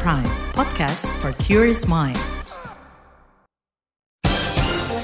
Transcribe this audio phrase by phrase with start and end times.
[0.00, 0.24] Prime,
[0.56, 2.16] podcast for curious mind.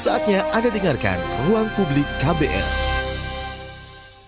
[0.00, 2.64] Saatnya Anda dengarkan Ruang Publik KBR.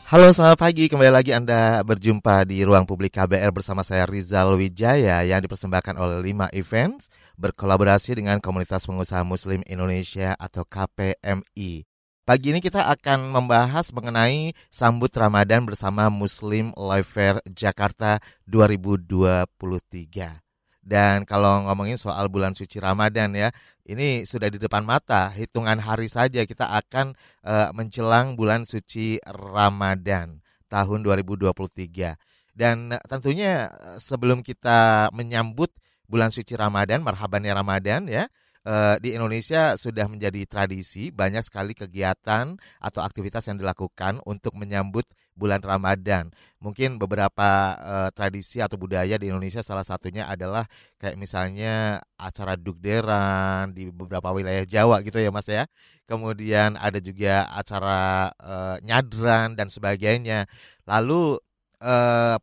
[0.04, 5.24] Halo selamat pagi, kembali lagi Anda berjumpa di Ruang Publik KBR bersama saya Rizal Wijaya
[5.24, 7.08] yang dipersembahkan oleh 5 Events
[7.40, 11.88] berkolaborasi dengan Komunitas Pengusaha Muslim Indonesia atau KPMI.
[12.28, 20.49] Pagi ini kita akan membahas mengenai sambut Ramadan bersama Muslim Life Fair Jakarta 2023.
[20.80, 23.52] Dan kalau ngomongin soal bulan suci Ramadan ya,
[23.84, 27.12] ini sudah di depan mata, hitungan hari saja kita akan
[27.44, 30.40] uh, menjelang bulan suci Ramadan
[30.72, 32.16] tahun 2023.
[32.56, 33.68] Dan tentunya
[34.00, 35.70] sebelum kita menyambut
[36.10, 38.26] bulan suci Ramadan, marhaban ya Ramadan ya,
[38.66, 45.06] uh, di Indonesia sudah menjadi tradisi banyak sekali kegiatan atau aktivitas yang dilakukan untuk menyambut
[45.40, 46.28] bulan Ramadan.
[46.60, 50.68] Mungkin beberapa uh, tradisi atau budaya di Indonesia salah satunya adalah
[51.00, 55.64] kayak misalnya acara dugderan di beberapa wilayah Jawa gitu ya Mas ya.
[56.04, 60.44] Kemudian ada juga acara uh, nyadran dan sebagainya.
[60.84, 61.40] Lalu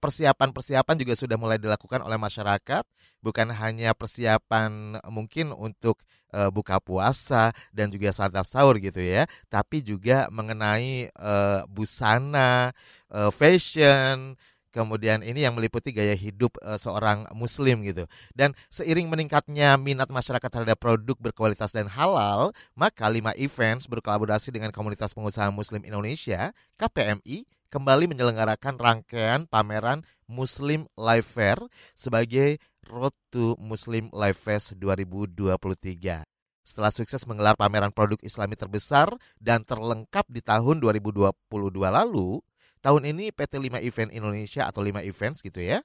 [0.01, 2.83] persiapan-persiapan juga sudah mulai dilakukan oleh masyarakat
[3.21, 6.01] bukan hanya persiapan mungkin untuk
[6.33, 12.71] uh, buka puasa dan juga santap sahur gitu ya, tapi juga mengenai uh, busana,
[13.11, 14.35] uh, fashion,
[14.71, 18.05] kemudian ini yang meliputi gaya hidup seorang muslim gitu.
[18.37, 24.69] Dan seiring meningkatnya minat masyarakat terhadap produk berkualitas dan halal, maka lima events berkolaborasi dengan
[24.69, 31.59] komunitas pengusaha muslim Indonesia, KPMI, kembali menyelenggarakan rangkaian pameran Muslim Life Fair
[31.93, 36.23] sebagai Road to Muslim Life Fest 2023.
[36.63, 41.31] Setelah sukses menggelar pameran produk islami terbesar dan terlengkap di tahun 2022
[41.79, 42.39] lalu,
[42.83, 45.79] tahun ini PT 5 Event Indonesia atau 5 Events gitu ya,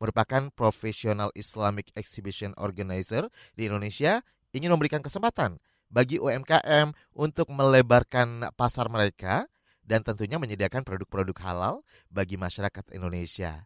[0.00, 4.20] merupakan profesional Islamic Exhibition Organizer di Indonesia
[4.52, 9.48] ingin memberikan kesempatan bagi UMKM untuk melebarkan pasar mereka
[9.88, 11.74] dan tentunya menyediakan produk-produk halal
[12.12, 13.64] bagi masyarakat Indonesia.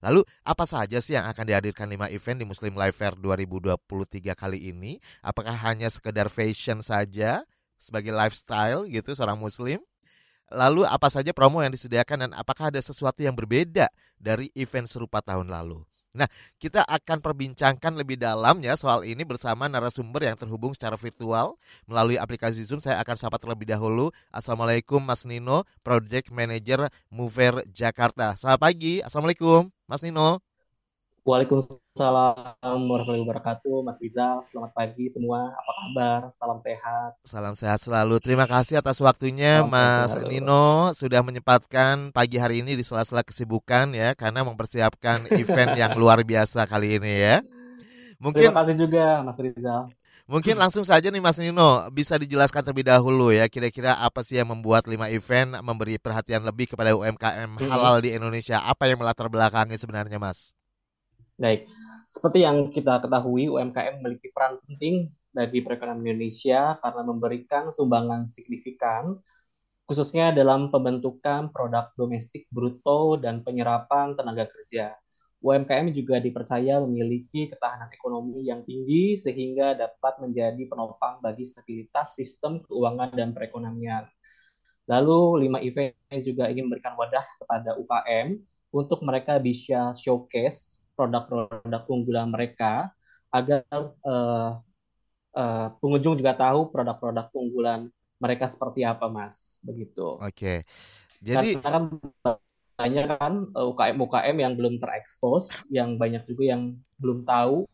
[0.00, 4.72] Lalu apa saja sih yang akan dihadirkan 5 event di Muslim Life Fair 2023 kali
[4.72, 4.96] ini?
[5.20, 7.44] Apakah hanya sekedar fashion saja
[7.76, 9.82] sebagai lifestyle gitu seorang muslim?
[10.48, 15.20] Lalu apa saja promo yang disediakan dan apakah ada sesuatu yang berbeda dari event serupa
[15.20, 15.84] tahun lalu?
[16.16, 16.24] Nah,
[16.56, 22.16] kita akan perbincangkan lebih dalam ya soal ini bersama narasumber yang terhubung secara virtual melalui
[22.16, 22.80] aplikasi Zoom.
[22.80, 24.08] Saya akan sapa terlebih dahulu.
[24.32, 28.32] Assalamualaikum Mas Nino, Project Manager Mover Jakarta.
[28.40, 29.04] Selamat pagi.
[29.04, 30.47] Assalamualaikum Mas Nino.
[31.26, 34.42] Waalaikumsalam warahmatullahi wabarakatuh, Mas Rizal.
[34.46, 35.50] Selamat pagi semua.
[35.50, 36.20] Apa kabar?
[36.34, 37.10] Salam sehat.
[37.26, 38.22] Salam sehat selalu.
[38.22, 40.30] Terima kasih atas waktunya, Salam Mas selalu.
[40.30, 46.22] Nino sudah menyempatkan pagi hari ini di sela-sela kesibukan ya, karena mempersiapkan event yang luar
[46.22, 47.36] biasa kali ini ya.
[48.22, 49.90] Mungkin Terima kasih juga, Mas Rizal.
[50.28, 54.52] Mungkin langsung saja nih Mas Nino, bisa dijelaskan terlebih dahulu ya kira-kira apa sih yang
[54.52, 58.60] membuat lima event memberi perhatian lebih kepada UMKM halal di Indonesia?
[58.60, 60.57] Apa yang melatar belakangi sebenarnya Mas?
[61.38, 61.70] Baik,
[62.10, 69.14] seperti yang kita ketahui, UMKM memiliki peran penting bagi perekonomian Indonesia karena memberikan sumbangan signifikan,
[69.86, 74.98] khususnya dalam pembentukan produk domestik bruto dan penyerapan tenaga kerja.
[75.38, 82.66] UMKM juga dipercaya memiliki ketahanan ekonomi yang tinggi sehingga dapat menjadi penopang bagi stabilitas sistem
[82.66, 84.10] keuangan dan perekonomian.
[84.90, 88.42] Lalu, lima event juga ingin memberikan wadah kepada UKM
[88.74, 92.90] untuk mereka bisa showcase produk-produk unggulan mereka
[93.30, 93.62] agar
[94.02, 94.58] uh,
[95.38, 97.86] uh, pengunjung juga tahu produk-produk unggulan
[98.18, 99.62] mereka seperti apa, Mas.
[99.62, 100.18] Begitu.
[100.18, 100.66] Oke.
[101.22, 101.84] Jadi Karena kan
[102.78, 107.66] banyak kan UKM-UKM yang belum terekspos, yang banyak juga yang belum tahu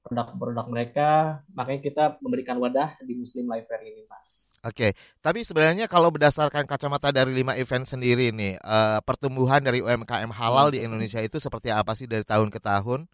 [0.00, 1.10] produk-produk mereka,
[1.52, 4.48] makanya kita memberikan wadah di Muslim Life Fair ini, Mas.
[4.64, 10.32] Oke, tapi sebenarnya kalau berdasarkan kacamata dari lima event sendiri nih, uh, pertumbuhan dari UMKM
[10.32, 13.04] halal di Indonesia itu seperti apa sih dari tahun ke tahun?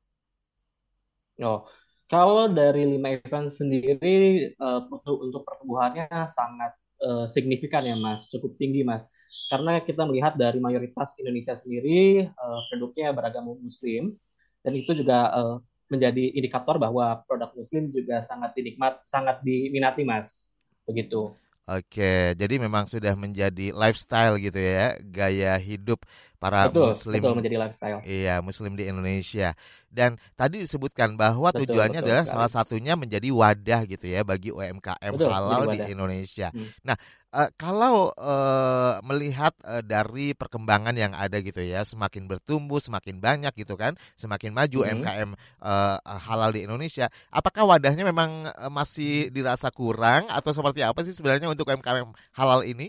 [1.43, 1.66] Oh,
[2.06, 6.72] kalau dari lima event sendiri uh, untuk pertumbuhannya sangat
[7.02, 9.11] uh, signifikan ya Mas, cukup tinggi Mas.
[9.50, 14.14] Karena kita melihat dari mayoritas Indonesia sendiri uh, produknya beragam Muslim
[14.62, 15.56] dan itu juga uh,
[15.88, 20.50] menjadi indikator bahwa produk Muslim juga sangat dinikmat, sangat diminati Mas
[20.87, 21.35] begitu.
[21.67, 25.99] Oke, jadi memang sudah menjadi lifestyle gitu ya, gaya hidup
[26.38, 27.19] para betul, muslim.
[27.19, 27.99] Betul, menjadi lifestyle.
[28.06, 29.50] Iya, muslim di Indonesia.
[29.91, 32.38] Dan tadi disebutkan bahwa betul, tujuannya betul adalah sekali.
[32.38, 36.55] salah satunya menjadi wadah gitu ya bagi UMKM betul, halal di Indonesia.
[36.55, 36.71] Hmm.
[36.87, 36.94] Nah,
[37.37, 43.53] uh, kalau uh, melihat uh, dari perkembangan yang ada gitu ya, semakin bertumbuh, semakin banyak
[43.53, 44.93] gitu kan, semakin maju hmm.
[45.05, 45.31] MKM
[45.61, 51.12] uh, halal di Indonesia, apakah wadahnya memang uh, masih dirasa kurang atau seperti apa sih
[51.12, 52.88] sebenarnya untuk MKM halal ini?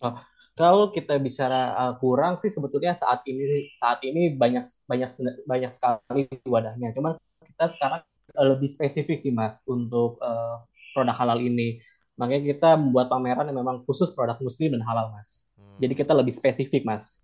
[0.00, 0.16] Oh,
[0.56, 5.10] kalau kita bicara uh, kurang sih sebetulnya saat ini saat ini banyak banyak
[5.44, 6.96] banyak sekali wadahnya.
[6.96, 8.00] Cuman kita sekarang
[8.32, 10.64] lebih spesifik sih Mas untuk uh,
[10.96, 11.82] produk halal ini.
[12.20, 15.48] Makanya kita membuat pameran yang memang khusus produk muslim dan halal, Mas.
[15.56, 15.80] Hmm.
[15.80, 17.16] Jadi kita lebih spesifik, Mas.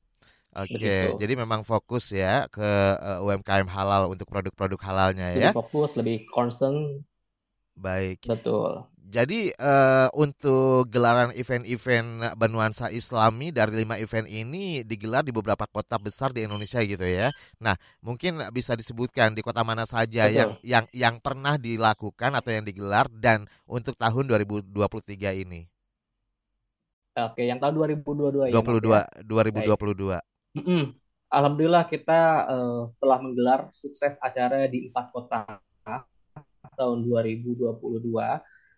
[0.56, 5.52] Oke, okay, jadi memang fokus ya ke uh, eh, UMKM halal untuk produk-produk halalnya ya.
[5.52, 7.04] Lebih fokus, lebih concern.
[7.76, 8.24] Baik.
[8.24, 8.88] Betul.
[9.06, 15.94] Jadi uh, untuk gelaran event-event bernuansa Islami dari lima event ini digelar di beberapa kota
[15.94, 17.30] besar di Indonesia gitu ya.
[17.62, 20.34] Nah, mungkin bisa disebutkan di kota mana saja Betul.
[20.34, 24.74] yang yang yang pernah dilakukan atau yang digelar dan untuk tahun 2023
[25.46, 25.70] ini.
[27.16, 28.52] Oke, yang tahun 2022 ya.
[28.58, 30.18] 22 ya, 2022.
[30.58, 30.82] Mm -mm.
[31.30, 32.20] Alhamdulillah kita
[32.50, 35.62] uh, setelah menggelar sukses acara di empat kota
[36.76, 37.66] tahun 2022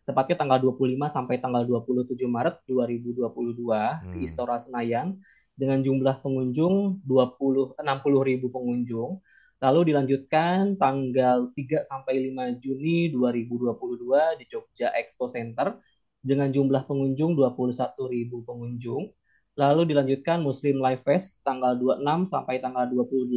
[0.08, 4.12] tepatnya tanggal 25 sampai tanggal 27 Maret 2022 hmm.
[4.16, 5.20] di Istora Senayan
[5.52, 9.20] dengan jumlah pengunjung 20 60 ribu pengunjung.
[9.58, 15.76] Lalu dilanjutkan tanggal 3 sampai 5 Juni 2022 di Jogja Expo Center
[16.22, 17.74] dengan jumlah pengunjung 21
[18.08, 19.10] ribu pengunjung.
[19.58, 23.34] Lalu dilanjutkan Muslim Life Fest tanggal 26 sampai tanggal 28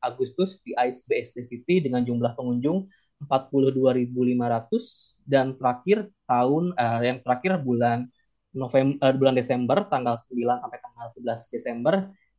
[0.00, 2.88] Agustus di Ice BSD City dengan jumlah pengunjung
[3.28, 8.08] 42.500 dan terakhir tahun uh, yang terakhir bulan
[8.50, 11.94] November uh, bulan Desember tanggal 9 sampai tanggal 11 Desember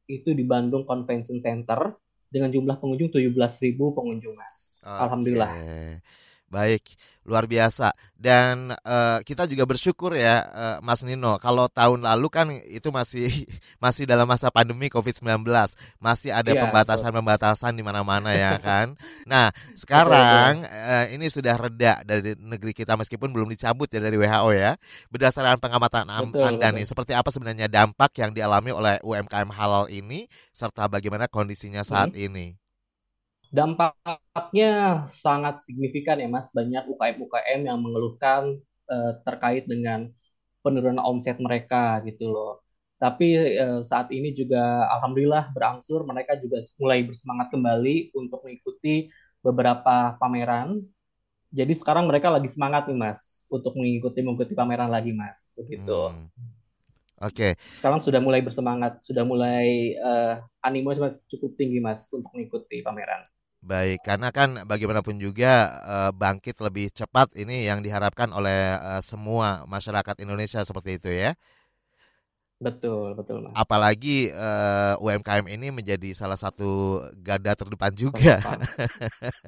[0.10, 1.96] itu di Bandung Convention Center
[2.32, 4.82] dengan jumlah pengunjung 17.000 pengunjung Mas.
[4.84, 5.02] Okay.
[5.04, 5.52] Alhamdulillah.
[6.52, 7.96] Baik, luar biasa.
[8.20, 11.40] Dan uh, kita juga bersyukur ya, uh, Mas Nino.
[11.40, 13.32] Kalau tahun lalu kan itu masih
[13.84, 15.48] masih dalam masa pandemi COVID-19,
[16.04, 19.00] masih ada iya, pembatasan-pembatasan di mana-mana ya kan.
[19.24, 19.48] Nah,
[19.80, 24.76] sekarang uh, ini sudah reda dari negeri kita meskipun belum dicabut ya dari WHO ya.
[25.08, 26.76] Berdasarkan pengamatan betul, Anda betul.
[26.76, 32.12] nih, seperti apa sebenarnya dampak yang dialami oleh UMKM halal ini serta bagaimana kondisinya saat
[32.12, 32.28] hmm.
[32.28, 32.61] ini?
[33.52, 38.56] Dampaknya sangat signifikan ya Mas, banyak UKM-UKM yang mengeluhkan
[38.88, 40.08] uh, terkait dengan
[40.64, 42.64] penurunan omset mereka gitu loh.
[42.96, 49.12] Tapi uh, saat ini juga alhamdulillah berangsur mereka juga mulai bersemangat kembali untuk mengikuti
[49.44, 50.80] beberapa pameran.
[51.52, 56.08] Jadi sekarang mereka lagi semangat nih Mas untuk mengikuti mengikuti pameran lagi Mas, begitu.
[56.08, 56.32] Hmm.
[57.20, 57.36] Oke.
[57.36, 57.52] Okay.
[57.84, 60.96] Sekarang sudah mulai bersemangat, sudah mulai uh, animo
[61.28, 63.28] cukup tinggi Mas untuk mengikuti pameran.
[63.62, 69.70] Baik, karena kan bagaimanapun juga uh, bangkit lebih cepat ini yang diharapkan oleh uh, semua
[69.70, 71.38] masyarakat Indonesia seperti itu ya.
[72.62, 73.58] Betul, betul Mas.
[73.58, 78.38] Apalagi uh, eh, UMKM ini menjadi salah satu garda terdepan juga.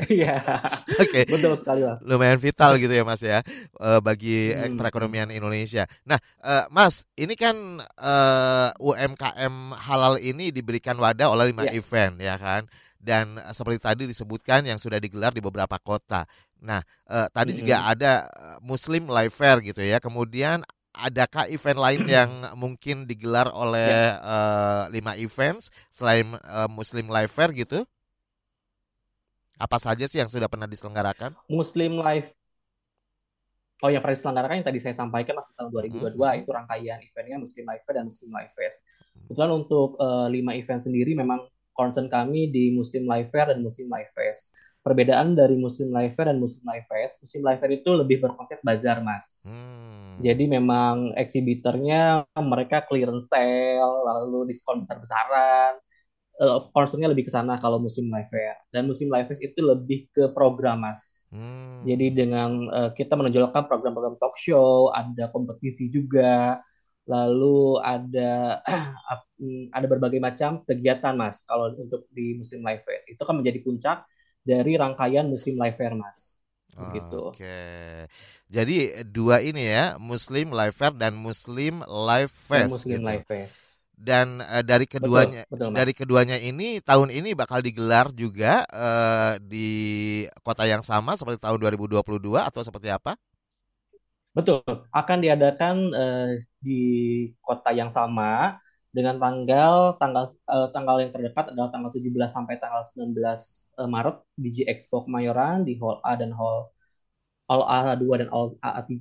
[0.10, 0.42] Iya.
[1.02, 1.22] Oke.
[1.22, 1.24] okay.
[1.30, 2.02] Betul sekali Mas.
[2.02, 3.46] Lumayan vital gitu ya Mas ya
[3.78, 4.76] uh, bagi hmm.
[4.82, 5.86] perekonomian Indonesia.
[6.10, 7.54] Nah, uh, Mas, ini kan
[8.02, 11.78] uh, UMKM halal ini diberikan wadah oleh lima yeah.
[11.78, 12.66] event ya kan
[13.04, 16.24] dan eh, seperti tadi disebutkan yang sudah digelar di beberapa kota.
[16.64, 16.80] Nah,
[17.12, 17.62] eh, tadi mm -hmm.
[17.68, 20.00] juga ada eh, Muslim Live Fair gitu ya.
[20.00, 20.64] Kemudian
[20.94, 24.14] adakah event lain yang mungkin digelar oleh yeah.
[24.14, 24.30] Ya.
[24.30, 27.82] uh, lima events selain uh, Muslim Live Fair gitu?
[29.58, 31.34] Apa saja sih yang sudah pernah diselenggarakan?
[31.50, 32.30] Muslim Live
[33.84, 36.40] Oh yang pernah diselenggarakan yang tadi saya sampaikan masih tahun 2022 hmm.
[36.40, 38.80] itu rangkaian eventnya Muslim Live Fair dan Muslim Live Fest.
[38.80, 39.28] Hmm.
[39.28, 43.90] Kebetulan untuk uh, lima event sendiri memang concern kami di Muslim Life Fair dan Muslim
[43.90, 44.54] Life Fest.
[44.84, 48.60] Perbedaan dari Muslim Life Fair dan Muslim Life Fest, Muslim Life Fair itu lebih berkonsep
[48.62, 49.48] bazar, Mas.
[49.48, 50.20] Hmm.
[50.20, 55.80] Jadi memang eksibitornya mereka clearance sale, lalu diskon besar-besaran.
[56.34, 58.60] Uh, concernnya lebih ke sana kalau Muslim Life Fair.
[58.76, 61.24] Dan Muslim Life Fest itu lebih ke program, Mas.
[61.32, 61.80] Hmm.
[61.88, 66.60] Jadi dengan uh, kita menonjolkan program-program talk show, ada kompetisi juga,
[67.04, 68.64] lalu ada
[69.76, 74.08] ada berbagai macam kegiatan mas kalau untuk di musim live fest itu kan menjadi puncak
[74.44, 76.40] dari rangkaian musim live fair mas
[76.74, 77.20] begitu.
[77.30, 77.60] Oke.
[78.50, 82.70] Jadi dua ini ya, Muslim Live Fair dan Muslim Live Fest.
[82.70, 83.10] Dan Muslim gitu.
[83.10, 83.58] Live Fest.
[83.94, 89.38] Dan uh, dari keduanya betul, betul, dari keduanya ini tahun ini bakal digelar juga uh,
[89.38, 89.70] di
[90.42, 92.02] kota yang sama seperti tahun 2022
[92.42, 93.16] atau seperti apa?
[94.34, 96.82] Betul, akan diadakan uh, di
[97.46, 98.58] kota yang sama
[98.90, 103.30] dengan tanggal tanggal uh, tanggal yang terdekat adalah tanggal 17 sampai tanggal 19 uh,
[103.82, 106.70] eh, Maret di G Expo Kemayoran di Hall A dan Hall
[107.50, 108.94] Hall A2 dan Hall A3.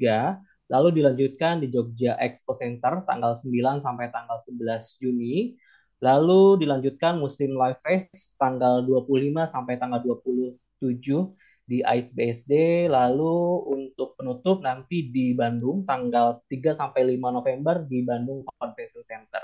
[0.69, 5.57] Lalu dilanjutkan di Jogja Expo Center tanggal 9 sampai tanggal 11 Juni.
[6.05, 11.01] Lalu dilanjutkan Muslim Life Fest tanggal 25 sampai tanggal 27
[11.63, 12.53] di ICE BSD.
[12.91, 19.43] Lalu untuk penutup nanti di Bandung tanggal 3 sampai 5 November di Bandung Convention Center.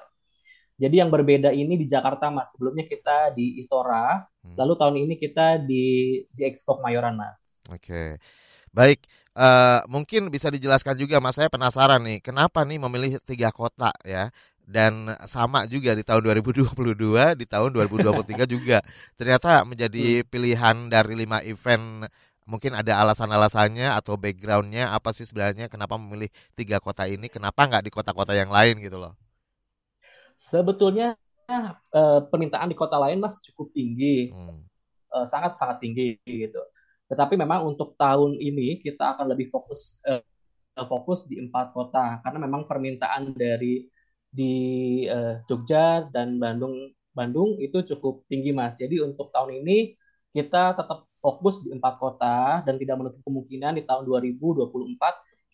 [0.78, 2.54] Jadi yang berbeda ini di Jakarta Mas.
[2.54, 4.54] Sebelumnya kita di Istora, hmm.
[4.54, 5.84] lalu tahun ini kita di
[6.30, 7.58] G Expo Kemayoran Mas.
[7.66, 8.22] Oke.
[8.70, 9.02] Baik,
[9.34, 14.30] uh, mungkin bisa dijelaskan juga Mas, saya penasaran nih, kenapa nih memilih tiga kota ya?
[14.68, 18.84] Dan sama juga di tahun 2022 di tahun 2023 juga.
[19.16, 20.28] Ternyata menjadi hmm.
[20.28, 22.04] pilihan dari lima event
[22.44, 27.84] mungkin ada alasan-alasannya atau backgroundnya apa sih sebenarnya kenapa memilih tiga kota ini kenapa nggak
[27.88, 29.16] di kota-kota yang lain gitu loh?
[30.36, 31.16] Sebetulnya
[31.48, 34.28] eh, permintaan di kota lain mas cukup tinggi.
[34.36, 34.68] Hmm.
[35.08, 36.60] eh, sangat sangat tinggi gitu.
[37.08, 40.20] Tetapi memang untuk tahun ini kita akan lebih fokus eh,
[40.76, 42.20] fokus di empat kota.
[42.20, 43.88] Karena memang permintaan dari
[44.28, 44.54] di
[45.08, 48.78] uh, Jogja dan Bandung Bandung itu cukup tinggi mas.
[48.78, 49.98] Jadi untuk tahun ini
[50.30, 54.70] kita tetap fokus di empat kota dan tidak menutup kemungkinan di tahun 2024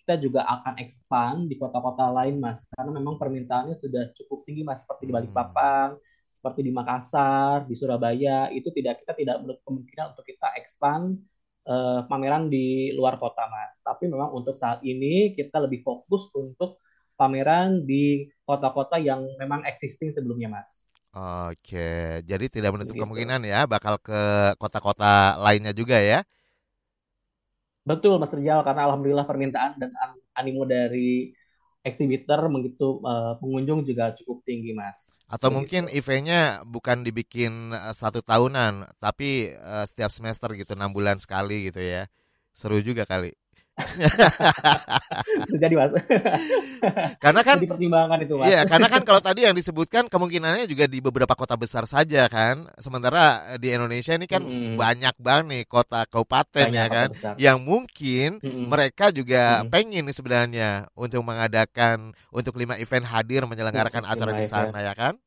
[0.05, 4.85] kita juga akan expand di kota-kota lain mas karena memang permintaannya sudah cukup tinggi mas
[4.85, 5.33] seperti di hmm.
[5.33, 5.97] Balikpapan,
[6.29, 11.17] seperti di Makassar, di Surabaya itu tidak kita tidak menutup kemungkinan untuk kita expand
[11.65, 13.81] uh, pameran di luar kota mas.
[13.81, 16.85] Tapi memang untuk saat ini kita lebih fokus untuk
[17.17, 20.85] pameran di kota-kota yang memang existing sebelumnya, Mas.
[21.15, 23.03] Oke, jadi tidak menutup gitu.
[23.07, 26.27] kemungkinan ya bakal ke kota-kota lainnya juga ya?
[27.85, 29.93] Betul, Mas Rijal, karena alhamdulillah permintaan dan
[30.35, 31.37] animo dari
[31.85, 35.21] exhibitor begitu uh, pengunjung juga cukup tinggi, Mas.
[35.29, 35.57] Atau Begitu.
[35.61, 41.69] mungkin eventnya bukan dibikin uh, satu tahunan, tapi uh, setiap semester gitu, enam bulan sekali
[41.69, 42.09] gitu ya.
[42.57, 43.37] Seru juga kali.
[45.51, 45.91] Bisa jadi mas.
[47.25, 48.47] karena kan pertimbangan itu mas.
[48.47, 52.71] Iya, karena kan kalau tadi yang disebutkan kemungkinannya juga di beberapa kota besar saja kan.
[52.79, 54.79] Sementara di Indonesia ini kan hmm.
[54.79, 57.35] banyak banget nih kota kabupaten ya kan, besar.
[57.35, 58.71] yang mungkin hmm.
[58.71, 59.71] mereka juga hmm.
[59.75, 65.19] pengen nih sebenarnya untuk mengadakan untuk lima event hadir menyelenggarakan acara di sana ya kan.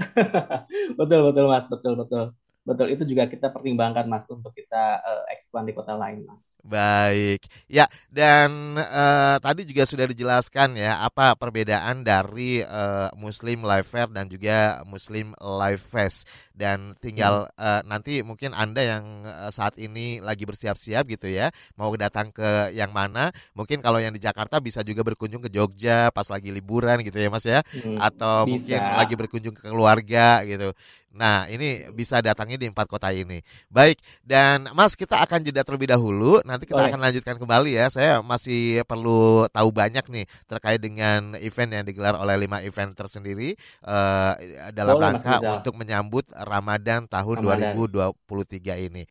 [0.98, 2.34] betul betul mas, betul betul.
[2.60, 6.60] Betul, itu juga kita pertimbangkan Mas untuk kita uh, expand di kota lain Mas.
[6.60, 7.48] Baik.
[7.64, 14.12] Ya, dan uh, tadi juga sudah dijelaskan ya apa perbedaan dari uh, Muslim Live Fair
[14.12, 16.28] dan juga Muslim Live Fest
[16.60, 17.56] dan tinggal hmm.
[17.56, 21.48] uh, nanti mungkin Anda yang uh, saat ini lagi bersiap-siap gitu ya,
[21.80, 23.32] mau datang ke yang mana?
[23.56, 27.32] Mungkin kalau yang di Jakarta bisa juga berkunjung ke Jogja pas lagi liburan gitu ya
[27.32, 27.64] Mas ya.
[27.72, 28.52] Hmm, Atau bisa.
[28.52, 30.76] mungkin lagi berkunjung ke keluarga gitu.
[31.10, 33.42] Nah, ini bisa datangnya di empat kota ini.
[33.66, 36.38] Baik, dan Mas kita akan jeda terlebih dahulu.
[36.46, 37.90] Nanti kita akan lanjutkan kembali ya.
[37.90, 43.58] Saya masih perlu tahu banyak nih terkait dengan event yang digelar oleh lima event tersendiri
[43.82, 44.38] uh,
[44.70, 47.78] dalam Boleh, rangka untuk menyambut Ramadan tahun Ramadan.
[47.78, 49.02] 2023 ini.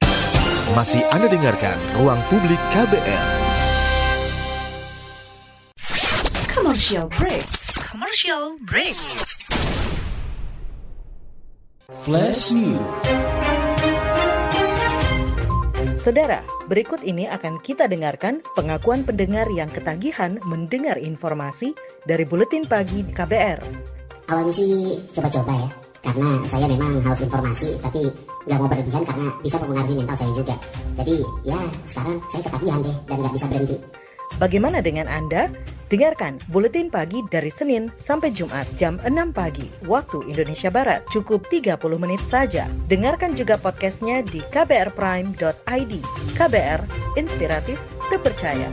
[0.76, 3.28] Masih Anda dengarkan Ruang Publik KBR.
[6.52, 7.48] Commercial break.
[7.80, 9.00] Commercial break.
[12.04, 13.02] Flash News.
[16.00, 21.76] Saudara, berikut ini akan kita dengarkan pengakuan pendengar yang ketagihan mendengar informasi
[22.08, 23.60] dari Buletin Pagi KBR.
[24.32, 25.70] Awalnya sih coba-coba ya,
[26.04, 28.02] karena saya memang haus informasi, tapi
[28.48, 30.56] nggak mau berlebihan karena bisa mempengaruhi mental saya juga.
[31.00, 31.60] Jadi ya
[31.92, 33.78] sekarang saya ketagihan deh dan nggak bisa berhenti.
[34.40, 35.52] Bagaimana dengan Anda?
[35.90, 41.02] Dengarkan Buletin Pagi dari Senin sampai Jumat jam 6 pagi waktu Indonesia Barat.
[41.10, 42.70] Cukup 30 menit saja.
[42.86, 45.94] Dengarkan juga podcastnya di kbrprime.id.
[46.38, 46.82] KBR,
[47.18, 47.82] inspiratif,
[48.14, 48.70] terpercaya.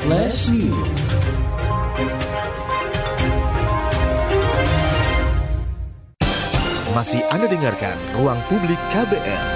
[0.00, 2.63] Flash News.
[6.94, 9.46] Masih Anda dengarkan Ruang Publik KBR.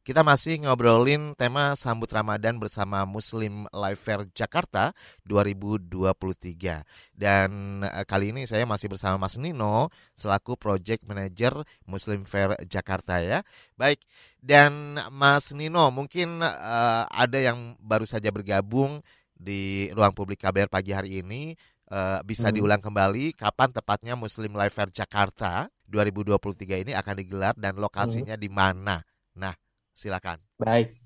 [0.00, 4.96] Kita masih ngobrolin tema sambut Ramadan bersama Muslim Life Fair Jakarta
[5.28, 6.88] 2023.
[7.12, 11.52] Dan eh, kali ini saya masih bersama Mas Nino selaku Project Manager
[11.84, 13.44] Muslim Fair Jakarta ya.
[13.76, 14.00] Baik,
[14.40, 18.96] dan Mas Nino mungkin uh, ada yang baru saja bergabung
[19.36, 21.52] di ruang publik KBR pagi hari ini
[21.90, 22.56] uh, bisa hmm.
[22.56, 28.42] diulang kembali kapan tepatnya Muslim Life Fair Jakarta 2023 ini akan digelar dan lokasinya hmm.
[28.42, 29.02] di mana.
[29.34, 29.54] Nah,
[30.00, 30.40] Silakan.
[30.56, 30.96] Baik.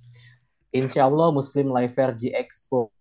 [0.70, 2.94] Insya Allah Muslim Live Fair G Expo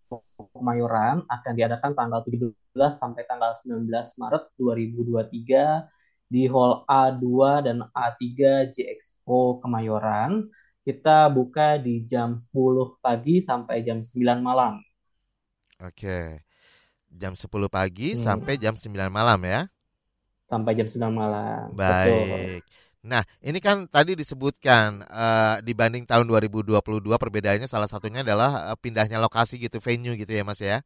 [0.57, 7.25] Kemayoran akan diadakan tanggal 17 sampai tanggal 19 Maret 2023 di Hall A2
[7.61, 8.25] dan A3
[8.73, 10.49] G Expo Kemayoran.
[10.83, 12.51] kita buka di jam 10
[12.99, 14.83] pagi sampai jam 9 malam.
[15.79, 16.43] Oke.
[17.13, 18.21] Jam 10 pagi hmm.
[18.21, 19.69] sampai jam 9 malam ya?
[20.49, 21.69] Sampai jam 9 malam.
[21.77, 22.65] Baik.
[22.65, 22.83] Betul.
[23.03, 29.19] Nah, ini kan tadi disebutkan uh, dibanding tahun 2022 perbedaannya salah satunya adalah uh, pindahnya
[29.19, 30.79] lokasi gitu, venue gitu ya Mas ya.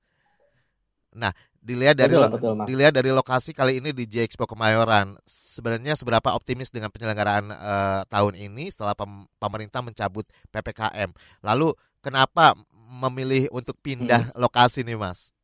[1.13, 1.29] Nah,
[1.61, 6.33] dilihat dari betul, betul, dilihat dari lokasi kali ini di J Expo Kemayoran, sebenarnya seberapa
[6.33, 11.13] optimis dengan penyelenggaraan uh, tahun ini setelah pem pemerintah mencabut PPKM.
[11.45, 14.41] Lalu kenapa memilih untuk pindah hmm.
[14.41, 15.36] lokasi nih, Mas?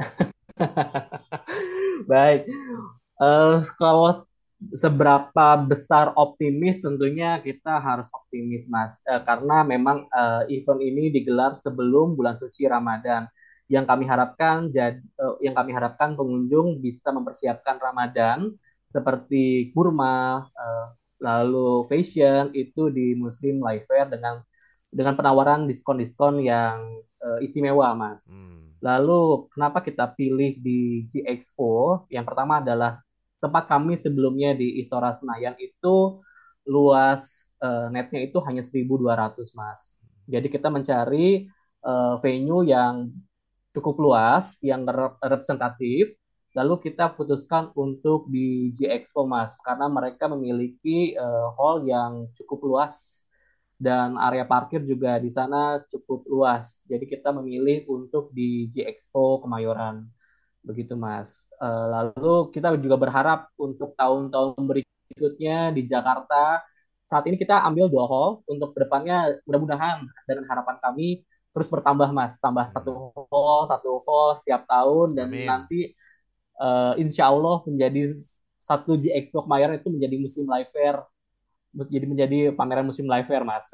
[2.10, 2.48] Baik.
[3.20, 4.16] Uh, kalau
[4.76, 11.56] seberapa besar optimis tentunya kita harus optimis mas e, karena memang e, event ini digelar
[11.56, 13.24] sebelum bulan suci Ramadan
[13.72, 18.52] yang kami harapkan jad, e, yang kami harapkan pengunjung bisa mempersiapkan Ramadan
[18.84, 20.66] seperti kurma e,
[21.24, 24.44] lalu fashion itu di Muslim Life Fair dengan
[24.90, 28.28] dengan penawaran diskon-diskon yang e, istimewa mas.
[28.28, 28.49] Hmm.
[28.80, 32.04] Lalu kenapa kita pilih di G Expo?
[32.08, 33.00] Yang pertama adalah
[33.40, 36.20] tempat kami sebelumnya di Istora Senayan itu
[36.68, 39.96] luas uh, netnya itu hanya 1.200 mas.
[40.28, 41.48] Jadi kita mencari
[41.84, 43.08] uh, venue yang
[43.76, 46.16] cukup luas, yang representatif.
[46.50, 52.58] Lalu kita putuskan untuk di G Expo mas, karena mereka memiliki uh, hall yang cukup
[52.66, 53.22] luas
[53.80, 56.84] dan area parkir juga di sana cukup luas.
[56.84, 60.04] Jadi kita memilih untuk di G Expo Kemayoran
[60.60, 61.48] begitu mas.
[61.56, 66.60] Uh, lalu kita juga berharap untuk tahun-tahun berikutnya di Jakarta
[67.08, 72.06] saat ini kita ambil dua hall untuk ke depannya mudah-mudahan dengan harapan kami terus bertambah
[72.14, 75.42] mas tambah satu hall satu hall setiap tahun dan Amin.
[75.50, 75.80] nanti
[76.62, 78.14] uh, insya Allah menjadi
[78.62, 81.02] satu G Expo Kemayoran itu menjadi Muslim Life Fair
[81.70, 83.66] jadi menjadi pameran musim live fair mas.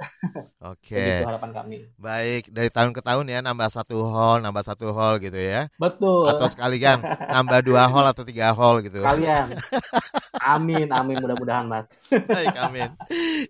[0.60, 0.76] Oke.
[0.86, 1.24] Okay.
[1.24, 1.76] Itu harapan kami.
[1.98, 5.66] Baik dari tahun ke tahun ya nambah satu hall, nambah satu hall gitu ya.
[5.80, 6.30] Betul.
[6.30, 9.02] Atau sekalian nambah dua hall atau tiga hall gitu.
[9.02, 9.56] Kalian.
[10.46, 11.90] Amin, amin mudah-mudahan mas.
[12.06, 12.94] Baik, amin.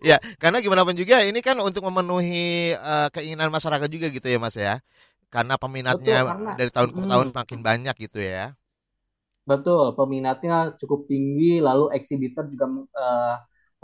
[0.01, 4.39] Ya karena gimana pun juga ini kan untuk memenuhi uh, keinginan masyarakat juga gitu ya
[4.41, 4.81] mas ya.
[5.29, 7.11] Karena peminatnya Betul, karena, dari tahun ke hmm.
[7.11, 8.57] tahun makin banyak gitu ya.
[9.45, 13.37] Betul, peminatnya cukup tinggi, lalu eksibitor juga uh,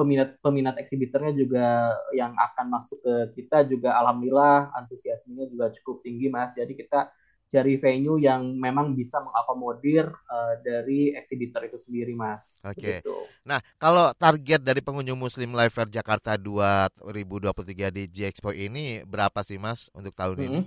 [0.02, 6.26] peminat peminat eksibitornya juga yang akan masuk ke kita juga alhamdulillah antusiasmenya juga cukup tinggi
[6.26, 7.14] mas jadi kita
[7.52, 12.64] cari venue yang memang bisa mengakomodir uh, dari eksibitor itu sendiri mas.
[12.64, 12.80] Oke.
[12.80, 12.96] Okay.
[13.04, 13.12] Gitu.
[13.44, 19.44] Nah kalau target dari pengunjung Muslim Live Fair Jakarta 2023 di G Expo ini berapa
[19.44, 20.48] sih mas untuk tahun -hmm.
[20.48, 20.60] ini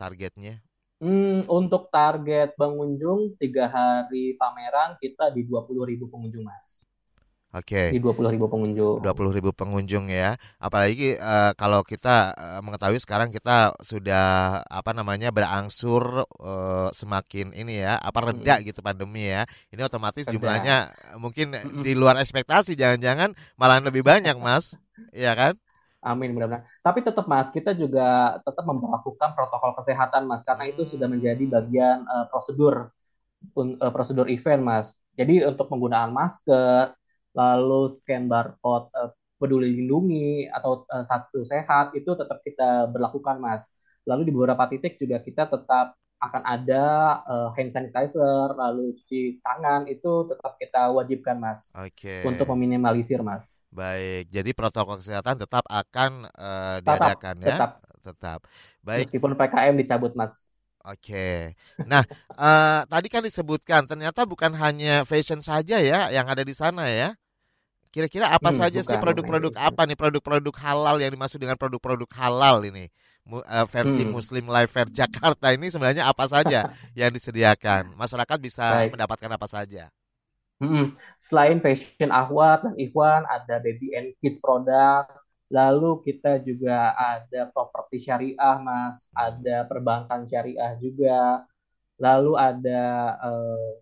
[0.00, 0.64] targetnya?
[0.96, 6.88] Hmm, untuk target pengunjung tiga hari pameran kita di 20.000 pengunjung mas.
[7.56, 7.88] Oke.
[7.88, 7.96] Okay.
[7.96, 9.00] Di 20 ribu pengunjung.
[9.00, 10.36] 20 ribu pengunjung ya.
[10.60, 17.80] Apalagi uh, kalau kita uh, mengetahui sekarang kita sudah apa namanya berangsur uh, semakin ini
[17.80, 18.64] ya, apa reda hmm.
[18.68, 19.48] gitu pandemi ya.
[19.72, 20.36] Ini otomatis reda.
[20.36, 20.76] jumlahnya
[21.16, 21.80] mungkin hmm.
[21.80, 22.76] di luar ekspektasi.
[22.76, 24.76] Jangan-jangan malah lebih banyak, Mas.
[25.16, 25.56] Iya kan?
[26.04, 26.68] Amin mudah-mudahan.
[26.84, 32.04] Tapi tetap Mas, kita juga tetap memperlakukan protokol kesehatan Mas karena itu sudah menjadi bagian
[32.04, 32.92] uh, prosedur
[33.56, 34.92] uh, prosedur event Mas.
[35.16, 36.92] Jadi untuk penggunaan masker,
[37.36, 43.68] lalu scan barcode uh, peduli lindungi atau uh, satu sehat itu tetap kita berlakukan mas.
[44.08, 46.84] Lalu di beberapa titik juga kita tetap akan ada
[47.28, 51.76] uh, hand sanitizer, lalu cuci tangan itu tetap kita wajibkan mas.
[51.76, 51.92] Oke.
[51.92, 52.22] Okay.
[52.24, 53.60] Untuk meminimalisir mas.
[53.68, 57.48] Baik, jadi protokol kesehatan tetap akan uh, diadakan ya.
[57.52, 57.70] Tetap.
[58.00, 58.40] Tetap.
[58.80, 59.12] Baik.
[59.12, 60.48] Meskipun PKM dicabut mas.
[60.86, 61.58] Oke.
[61.82, 62.06] Nah,
[62.38, 67.12] uh, tadi kan disebutkan ternyata bukan hanya fashion saja ya yang ada di sana ya.
[67.96, 72.04] Kira-kira apa hmm, saja bukan, sih produk-produk apa nih produk-produk halal yang dimaksud dengan produk-produk
[72.12, 72.92] halal ini?
[73.24, 74.12] Uh, versi hmm.
[74.12, 76.68] Muslim Life Fair Jakarta ini sebenarnya apa saja
[77.00, 77.96] yang disediakan?
[77.96, 78.92] Masyarakat bisa Baik.
[78.92, 79.88] mendapatkan apa saja?
[80.60, 80.92] Hmm.
[81.16, 85.08] Selain fashion Ahwat dan Ikhwan, ada baby and kids produk.
[85.48, 89.08] Lalu kita juga ada properti syariah, Mas.
[89.16, 91.48] Ada perbankan syariah juga.
[91.96, 93.80] Lalu ada uh,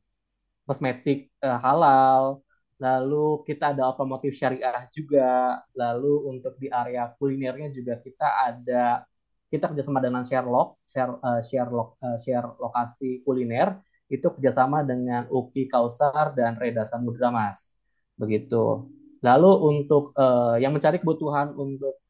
[0.70, 2.43] kosmetik uh, halal
[2.82, 5.62] Lalu kita ada otomotif syariah juga.
[5.78, 9.06] Lalu untuk di area kulinernya juga kita ada
[9.46, 13.78] kita kerjasama dengan Sherlock, share uh, share, uh, share lokasi kuliner
[14.10, 17.78] itu kerjasama dengan Uki Kausar dan Reda Samudra Mas.
[18.18, 18.90] Begitu.
[19.22, 22.02] Lalu untuk uh, yang mencari kebutuhan untuk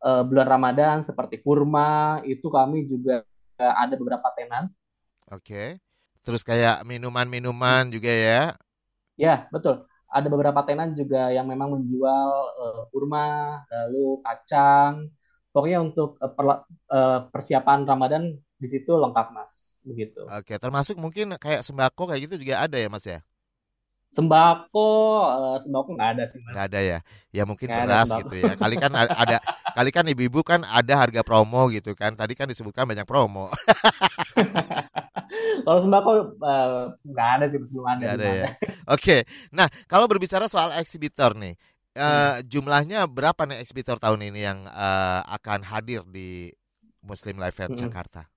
[0.00, 3.22] uh, bulan Ramadan seperti kurma itu kami juga
[3.60, 4.72] uh, ada beberapa tenan.
[5.28, 5.76] Oke.
[6.24, 8.56] Terus kayak minuman-minuman juga ya?
[9.20, 9.84] Ya, betul
[10.16, 15.12] ada beberapa tenan juga yang memang menjual uh, kurma, lalu kacang.
[15.52, 16.44] Pokoknya untuk uh, per,
[16.88, 20.24] uh, persiapan Ramadan di situ lengkap mas, begitu.
[20.24, 23.20] Oke, termasuk mungkin kayak sembako kayak gitu juga ada ya mas ya?
[24.16, 24.88] Sembako,
[25.28, 26.52] uh, sembako nggak ada sih mas.
[26.56, 26.98] Nggak ada ya,
[27.36, 28.52] ya mungkin gak beras gitu ya.
[28.56, 29.36] Kali kan ada,
[29.76, 32.16] kali kan ibu-ibu kan ada harga promo gitu kan.
[32.16, 33.52] Tadi kan disebutkan banyak promo.
[35.64, 36.10] kalau sembako
[36.42, 38.04] uh, nggak ada sih belum ada.
[38.18, 38.46] ada ya.
[38.94, 39.22] Oke,
[39.54, 41.54] nah kalau berbicara soal eksibitor nih,
[41.96, 46.52] uh, jumlahnya berapa nih eksibitor tahun ini yang uh, akan hadir di
[47.06, 47.80] Muslim Life Fair hmm.
[47.80, 48.28] Jakarta?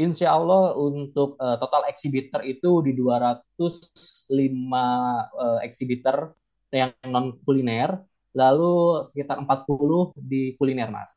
[0.00, 6.32] Insya Allah untuk uh, total eksibitor itu di 205 uh, eksibitor
[6.72, 8.00] yang non kuliner,
[8.32, 11.12] lalu sekitar 40 di kuliner, Mas.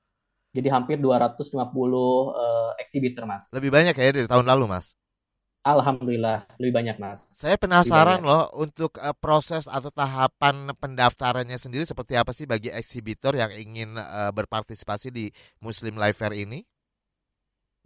[0.53, 3.49] Jadi hampir 250 uh, eksibitor, Mas.
[3.49, 4.93] Lebih banyak ya dari tahun lalu, Mas?
[5.63, 7.23] Alhamdulillah lebih banyak mas.
[7.31, 13.31] Saya penasaran loh untuk uh, proses atau tahapan pendaftarannya sendiri seperti apa sih bagi eksibitor
[13.31, 15.31] yang ingin uh, berpartisipasi di
[15.63, 16.67] Muslim Life Fair ini?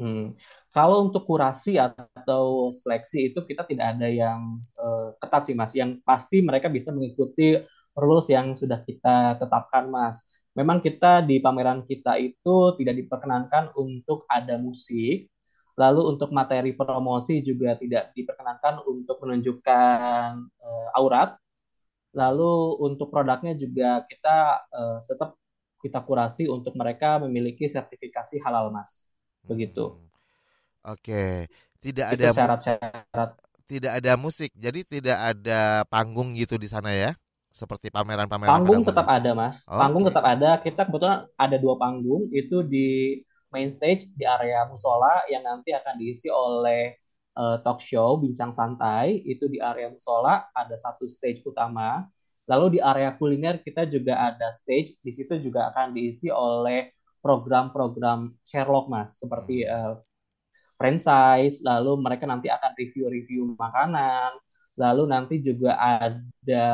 [0.01, 0.34] Hmm.
[0.73, 5.77] Kalau untuk kurasi atau seleksi itu kita tidak ada yang uh, ketat sih mas.
[5.77, 7.62] Yang pasti mereka bisa mengikuti
[7.93, 10.25] rules yang sudah kita tetapkan mas.
[10.58, 15.30] Memang kita di pameran kita itu tidak diperkenankan untuk ada musik,
[15.78, 21.38] Lalu untuk materi promosi juga tidak diperkenankan untuk menunjukkan uh, aurat.
[22.17, 25.38] Lalu untuk produknya juga kita uh, tetap
[25.78, 29.06] kita kurasi untuk mereka memiliki sertifikasi halal mas.
[29.46, 29.93] Begitu.
[29.93, 30.98] Hmm.
[30.98, 31.46] Oke,
[31.78, 33.30] tidak ada syarat-syarat.
[33.67, 37.13] Tidak ada musik, jadi tidak ada panggung gitu di sana ya?
[37.58, 38.54] Seperti pameran-pameran.
[38.62, 39.65] Panggung tetap ada mas.
[39.65, 40.13] Oh, panggung okay.
[40.13, 40.50] tetap ada.
[40.62, 43.17] Kita kebetulan ada dua panggung itu di
[43.50, 46.93] main stage di area musola yang nanti akan diisi oleh
[47.34, 52.06] uh, talk show bincang santai itu di area musola ada satu stage utama
[52.46, 56.91] lalu di area kuliner kita juga ada stage di situ juga akan diisi oleh
[57.24, 60.00] program-program Sherlock mas seperti uh,
[60.76, 64.36] franchise lalu mereka nanti akan review-review makanan
[64.78, 66.67] lalu nanti juga ada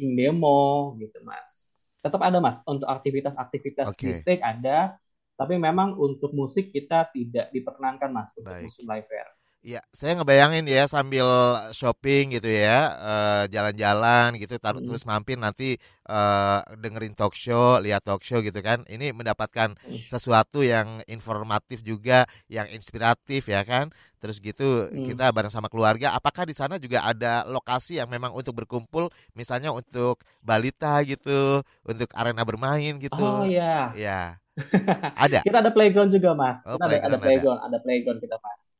[0.00, 1.68] cooking demo gitu mas
[2.00, 4.00] tetap ada mas untuk aktivitas-aktivitas okay.
[4.08, 4.96] di stage ada
[5.36, 8.64] tapi memang untuk musik kita tidak diperkenankan mas untuk Baik.
[8.68, 9.28] musim live fair.
[9.60, 11.28] Iya, saya ngebayangin ya sambil
[11.76, 15.76] shopping gitu ya, uh, jalan-jalan gitu, taruh terus mampir nanti
[16.08, 18.88] uh, dengerin talk show, lihat talk show gitu kan.
[18.88, 20.08] Ini mendapatkan hmm.
[20.08, 23.92] sesuatu yang informatif juga, yang inspiratif ya kan.
[24.16, 25.12] Terus gitu hmm.
[25.12, 26.16] kita bareng sama keluarga.
[26.16, 32.08] Apakah di sana juga ada lokasi yang memang untuk berkumpul, misalnya untuk balita gitu, untuk
[32.16, 33.12] arena bermain gitu?
[33.20, 33.92] Oh iya.
[33.92, 34.40] Ya
[35.28, 35.44] ada.
[35.44, 36.64] kita ada playground juga, Mas.
[36.64, 37.68] Oh, kita playground ada, ada playground, ada.
[37.68, 38.79] ada playground kita, Mas.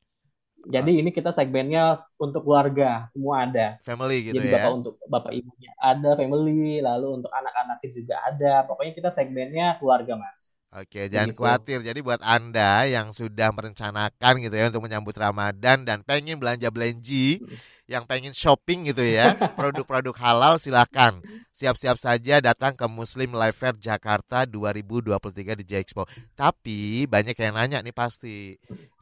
[0.69, 1.01] Jadi oh.
[1.01, 3.81] ini kita segmennya untuk keluarga, semua ada.
[3.81, 4.53] Family gitu Jadi ya.
[4.61, 8.53] bapak untuk bapak ibunya ada family, lalu untuk anak-anaknya juga ada.
[8.69, 10.51] Pokoknya kita segmennya keluarga, Mas.
[10.71, 11.43] Oke, jangan gitu.
[11.43, 11.83] khawatir.
[11.83, 17.43] Jadi buat Anda yang sudah merencanakan gitu ya untuk menyambut Ramadan dan pengen belanja belenji,
[17.43, 17.91] hmm.
[17.91, 21.19] yang pengen shopping gitu ya, produk-produk halal silahkan.
[21.51, 26.07] Siap-siap saja datang ke Muslim Life Fair Jakarta 2023 di J-Expo.
[26.39, 28.55] Tapi banyak yang nanya nih pasti,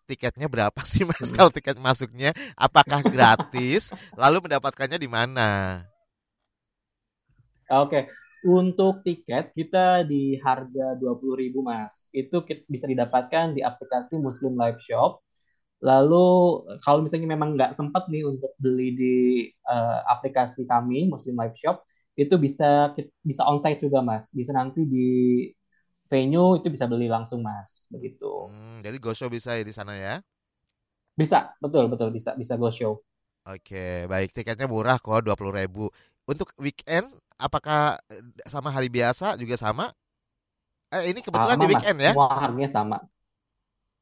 [0.10, 1.38] tiketnya berapa sih Mas hmm.
[1.38, 2.34] kalau tiket masuknya?
[2.58, 3.94] Apakah gratis?
[4.18, 5.86] Lalu mendapatkannya di mana?
[7.70, 8.10] Oke,
[8.42, 12.10] untuk tiket kita di harga 20.000 Mas.
[12.10, 15.22] Itu bisa didapatkan di aplikasi Muslim Live Shop.
[15.86, 16.28] Lalu
[16.84, 19.18] kalau misalnya memang nggak sempat nih untuk beli di
[19.70, 21.86] uh, aplikasi kami Muslim Live Shop,
[22.20, 22.92] itu bisa
[23.24, 24.28] bisa onsite juga Mas.
[24.34, 25.48] Bisa nanti di
[26.10, 28.50] venue itu bisa beli langsung Mas, begitu.
[28.50, 30.18] Hmm, jadi go show bisa ya di sana ya?
[31.14, 32.98] Bisa, betul betul bisa bisa go show.
[33.46, 35.90] Oke, baik tiketnya murah kok 20.000.
[36.26, 39.94] Untuk weekend apakah eh, sama hari biasa juga sama?
[40.90, 42.06] Eh ini kebetulan sama, di weekend mas.
[42.06, 42.12] ya?
[42.14, 42.98] Semua harganya sama.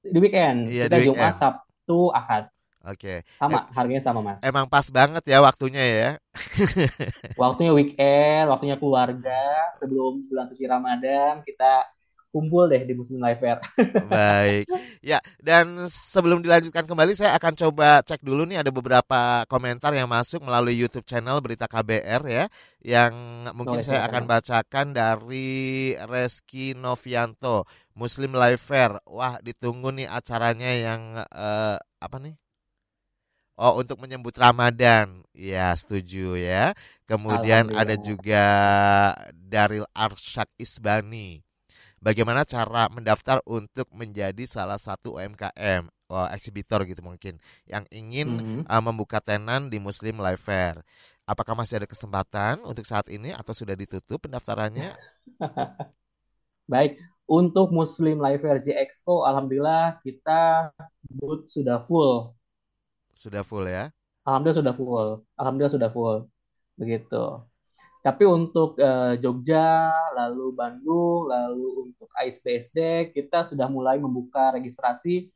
[0.03, 0.59] Di weekend.
[0.71, 1.19] Iya, Kita di weekend.
[1.19, 2.45] Jumat, Sabtu, Ahad.
[2.87, 3.19] Oke.
[3.23, 3.35] Okay.
[3.35, 4.39] Sama, harganya sama mas.
[4.39, 6.09] Emang pas banget ya waktunya ya.
[7.41, 9.43] waktunya weekend, waktunya keluarga
[9.75, 11.83] sebelum bulan suci Ramadan kita
[12.37, 13.57] kumpul deh di Muslim Live Fair.
[14.13, 14.69] Baik.
[15.01, 20.05] Ya, dan sebelum dilanjutkan kembali saya akan coba cek dulu nih ada beberapa komentar yang
[20.05, 22.45] masuk melalui YouTube channel Berita KBR ya
[22.85, 23.13] yang
[23.57, 27.65] mungkin saya akan bacakan dari Reski Novianto
[27.97, 29.01] Muslim Live Fair.
[29.09, 32.37] Wah, ditunggu nih acaranya yang uh, apa nih?
[33.57, 35.25] Oh, untuk menyambut Ramadan.
[35.33, 36.77] Ya, setuju ya.
[37.09, 38.45] Kemudian ada juga
[39.33, 41.46] Daril Arshak Isbani
[42.01, 45.89] bagaimana cara mendaftar untuk menjadi salah satu UMKM.
[46.07, 47.35] oh, eksibitor gitu mungkin
[47.67, 48.61] yang ingin mm-hmm.
[48.63, 50.79] uh, membuka tenan di Muslim Life Fair.
[51.27, 54.95] Apakah masih ada kesempatan untuk saat ini atau sudah ditutup pendaftarannya?
[56.71, 56.95] Baik,
[57.27, 60.71] untuk Muslim Life Fair J Expo, alhamdulillah kita
[61.11, 62.31] booth sudah full.
[63.11, 63.91] Sudah full ya?
[64.23, 65.09] Alhamdulillah sudah full.
[65.35, 66.17] Alhamdulillah sudah full.
[66.79, 67.23] Begitu.
[68.01, 75.27] Tapi untuk uh, Jogja, lalu Bandung, lalu untuk ASBSD, kita sudah mulai membuka registrasi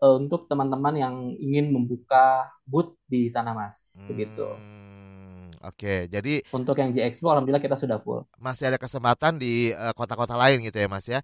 [0.00, 4.00] uh, untuk teman-teman yang ingin membuka booth di sana, Mas.
[4.06, 4.46] Begitu.
[4.46, 5.18] Hmm,
[5.66, 8.22] Oke, jadi untuk yang J Expo, alhamdulillah kita sudah full.
[8.38, 11.18] Masih ada kesempatan di eh, kota-kota lain gitu ya, Mas ya?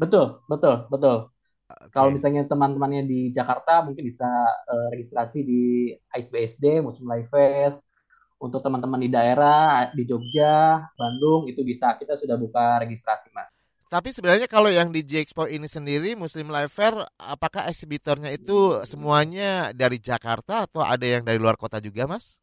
[0.00, 1.28] Betul, betul, betul.
[1.70, 1.92] Okay.
[1.92, 4.26] Kalau misalnya teman-temannya di Jakarta mungkin bisa
[4.66, 7.86] uh, registrasi di ASBSD, Muslim Life Fest,
[8.40, 13.52] untuk teman-teman di daerah di Jogja, Bandung itu bisa kita sudah buka registrasi mas.
[13.92, 18.80] Tapi sebenarnya kalau yang di J Expo ini sendiri Muslim Life Fair, apakah eksibitornya itu
[18.86, 22.38] semuanya dari Jakarta atau ada yang dari luar kota juga, Mas?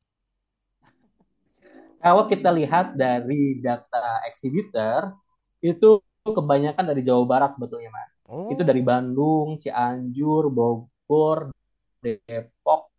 [2.04, 5.16] Kalau kita lihat dari data eksibitor
[5.64, 8.28] itu kebanyakan dari Jawa Barat sebetulnya, Mas.
[8.28, 8.52] Oh.
[8.52, 11.56] Itu dari Bandung, Cianjur, Bogor,
[12.04, 12.92] Depok.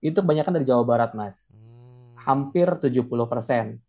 [0.00, 1.60] Itu kebanyakan dari Jawa Barat, Mas.
[1.60, 1.69] Hmm
[2.30, 3.82] hampir 70 persen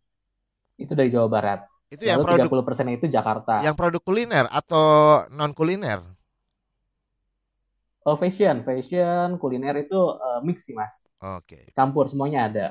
[0.74, 1.60] itu dari Jawa Barat.
[1.86, 3.62] Itu yang Lalu produk, 30 persen itu Jakarta.
[3.62, 4.86] Yang produk kuliner atau
[5.30, 6.02] non kuliner?
[8.02, 11.06] Oh fashion, fashion, kuliner itu uh, mix sih mas.
[11.22, 11.62] Oke.
[11.62, 11.62] Okay.
[11.70, 12.66] Campur semuanya ada.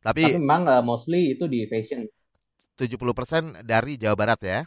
[0.00, 2.08] Tapi, Tapi memang uh, mostly itu di fashion.
[2.78, 4.60] 70% dari Jawa Barat ya?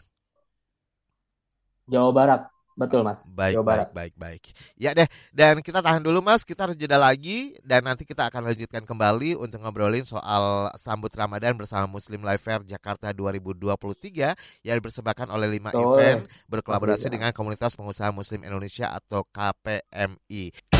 [1.90, 2.42] Jawa Barat.
[2.80, 3.28] Betul mas.
[3.28, 4.42] Baik, baik, baik, baik.
[4.80, 5.04] Ya deh,
[5.36, 9.36] dan kita tahan dulu mas, kita harus jeda lagi dan nanti kita akan lanjutkan kembali
[9.36, 15.76] untuk ngobrolin soal sambut Ramadan bersama Muslim Life Fair Jakarta 2023 yang dipersembahkan oleh lima
[15.76, 20.72] oh, event berkolaborasi dengan komunitas pengusaha Muslim Indonesia atau KPMI.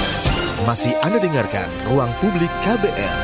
[0.64, 3.16] Masih Anda dengarkan Ruang Publik KBR.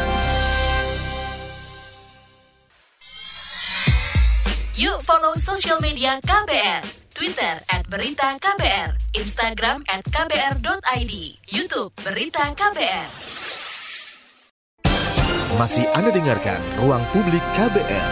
[4.77, 11.13] Yuk follow sosial media KBR Twitter at Berita KBR, Instagram at KBR.id,
[11.49, 13.09] Youtube Berita KBR.
[15.57, 18.11] Masih Anda dengarkan Ruang Publik KBR.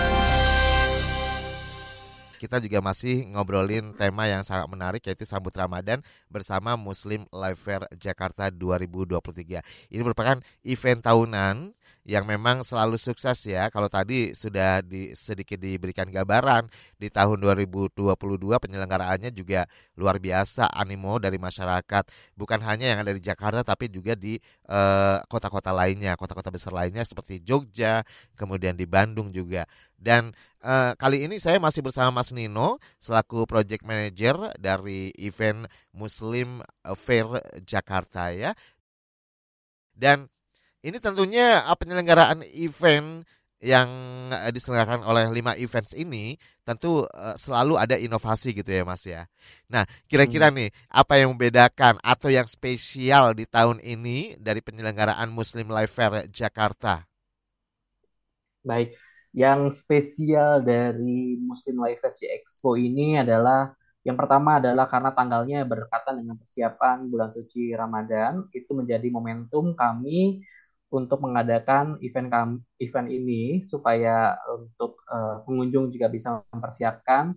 [2.40, 6.00] Kita juga masih ngobrolin tema yang sangat menarik yaitu sambut Ramadan
[6.32, 9.92] bersama Muslim Life Fair Jakarta 2023.
[9.92, 13.72] Ini merupakan event tahunan yang memang selalu sukses ya.
[13.72, 16.68] Kalau tadi sudah di, sedikit diberikan gambaran
[17.00, 17.96] di tahun 2022
[18.60, 19.64] penyelenggaraannya juga
[19.96, 22.04] luar biasa animo dari masyarakat.
[22.36, 24.36] Bukan hanya yang ada di Jakarta tapi juga di
[24.68, 28.04] eh, kota-kota lainnya, kota-kota besar lainnya seperti Jogja,
[28.36, 29.64] kemudian di Bandung juga.
[30.04, 35.64] Dan uh, kali ini saya masih bersama Mas Nino selaku project manager dari event
[35.96, 36.60] Muslim
[36.92, 38.52] Fair Jakarta ya.
[39.96, 40.28] Dan
[40.84, 43.24] ini tentunya uh, penyelenggaraan event
[43.64, 43.88] yang
[44.28, 49.24] uh, diselenggarakan oleh lima events ini tentu uh, selalu ada inovasi gitu ya Mas ya.
[49.72, 50.56] Nah, kira-kira hmm.
[50.60, 56.28] nih apa yang membedakan atau yang spesial di tahun ini dari penyelenggaraan Muslim Life Fair
[56.28, 57.08] Jakarta?
[58.60, 58.92] Baik,
[59.32, 63.72] yang spesial dari Muslim Life Fair Expo ini adalah
[64.04, 70.44] yang pertama adalah karena tanggalnya berdekatan dengan persiapan bulan suci Ramadan, itu menjadi momentum kami
[70.94, 77.35] untuk mengadakan event event ini supaya untuk uh, pengunjung juga bisa mempersiapkan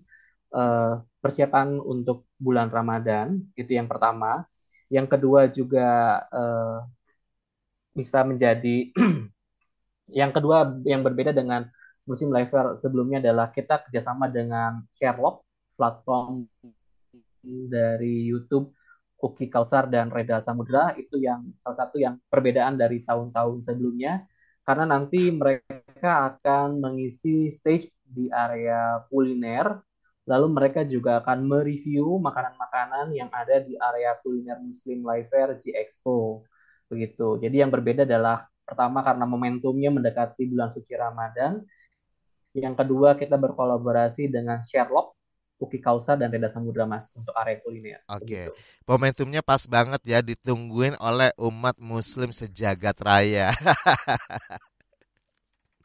[0.53, 4.45] uh, persiapan untuk bulan Ramadan itu yang pertama.
[4.87, 6.85] Yang kedua juga uh,
[7.97, 8.93] bisa menjadi
[10.21, 11.65] yang kedua yang berbeda dengan
[12.07, 15.43] musim live sebelumnya adalah kita kerjasama dengan Sherlock
[15.75, 16.47] platform
[17.67, 18.71] dari YouTube
[19.17, 24.29] Uki Kausar dan Reda Samudra itu yang salah satu yang perbedaan dari tahun-tahun sebelumnya
[24.61, 29.81] karena nanti mereka akan mengisi stage di area kuliner
[30.27, 35.71] lalu mereka juga akan mereview makanan-makanan yang ada di area kuliner Muslim Life Fair G
[35.73, 36.43] Expo
[36.91, 37.39] begitu.
[37.39, 41.63] Jadi yang berbeda adalah pertama karena momentumnya mendekati bulan suci Ramadan.
[42.51, 45.16] Yang kedua kita berkolaborasi dengan Sherlock
[45.57, 47.99] Uki Kausa dan Reda Samudra Mas untuk area kuliner.
[48.05, 48.45] Oke, okay.
[48.85, 53.49] momentumnya pas banget ya ditungguin oleh umat Muslim sejagat raya.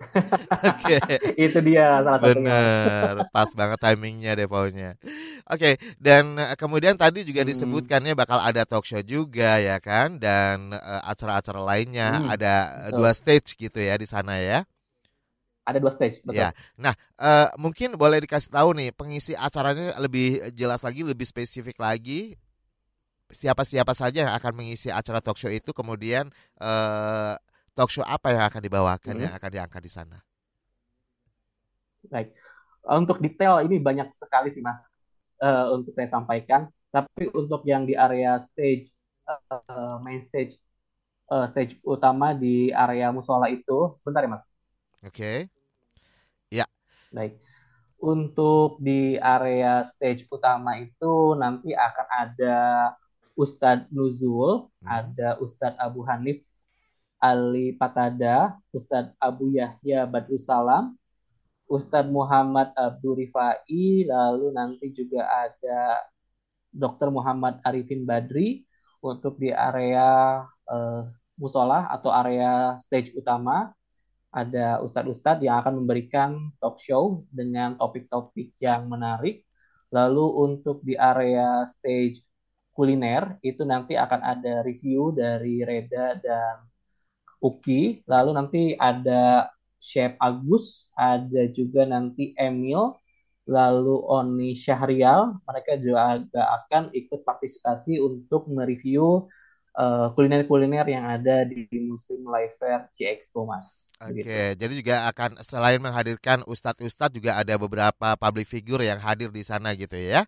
[0.03, 1.01] Oke, okay.
[1.39, 2.51] itu dia salah satunya.
[2.51, 4.99] Bener, pas banget timingnya deh pokoknya.
[4.99, 5.15] Oke,
[5.47, 5.75] okay.
[6.03, 7.51] dan eh, kemudian tadi juga hmm.
[7.55, 12.29] disebutkannya bakal ada talk show juga ya kan, dan uh, acara-acara lainnya hmm.
[12.35, 12.55] ada
[12.91, 12.99] Betul.
[12.99, 14.67] dua stage gitu ya di sana ya
[15.62, 16.42] ada dua stage betul.
[16.42, 16.51] Ya.
[16.75, 22.35] Nah, uh, mungkin boleh dikasih tahu nih pengisi acaranya lebih jelas lagi, lebih spesifik lagi.
[23.33, 26.29] siapa-siapa saja yang akan mengisi acara talk show itu, kemudian
[26.61, 27.33] uh,
[27.72, 29.25] talk show apa yang akan dibawakan hmm.
[29.25, 30.20] yang akan diangkat di sana?
[32.12, 32.37] Baik,
[32.85, 35.01] untuk detail ini banyak sekali sih mas
[35.40, 36.68] uh, untuk saya sampaikan.
[36.92, 38.92] Tapi untuk yang di area stage
[39.25, 40.61] uh, main stage
[41.33, 44.44] uh, stage utama di area musola itu sebentar ya mas.
[45.03, 45.19] Oke.
[45.19, 45.38] Okay.
[46.55, 46.67] Ya.
[47.11, 47.43] Baik.
[47.99, 52.59] Untuk di area stage utama itu nanti akan ada
[53.35, 54.87] Ustadz Nuzul, hmm.
[54.87, 56.47] ada Ustadz Abu Hanif
[57.19, 60.95] Ali Patada, Ustadz Abu Yahya Badrussalam,
[61.67, 65.99] Ustadz Muhammad Abdul Rifai, lalu nanti juga ada
[66.71, 67.11] Dr.
[67.11, 68.62] Muhammad Arifin Badri
[69.03, 71.03] untuk di area uh,
[71.35, 73.75] musola atau area stage utama
[74.33, 79.45] ada ustadz-ustadz yang akan memberikan talk show dengan topik-topik yang menarik.
[79.92, 82.25] Lalu untuk di area stage
[82.73, 86.64] kuliner itu nanti akan ada review dari Reda dan
[87.45, 88.01] Uki.
[88.09, 92.97] Lalu nanti ada Chef Agus, ada juga nanti Emil,
[93.45, 99.29] lalu Oni Syahrial, mereka juga akan ikut partisipasi untuk mereview
[99.77, 103.92] eh, kuliner-kuliner yang ada di Muslim Life Fair CX Mas.
[104.03, 104.59] Oke, gitu.
[104.59, 109.79] jadi juga akan selain menghadirkan ustadz-ustadz juga ada beberapa public figure yang hadir di sana
[109.79, 110.27] gitu ya?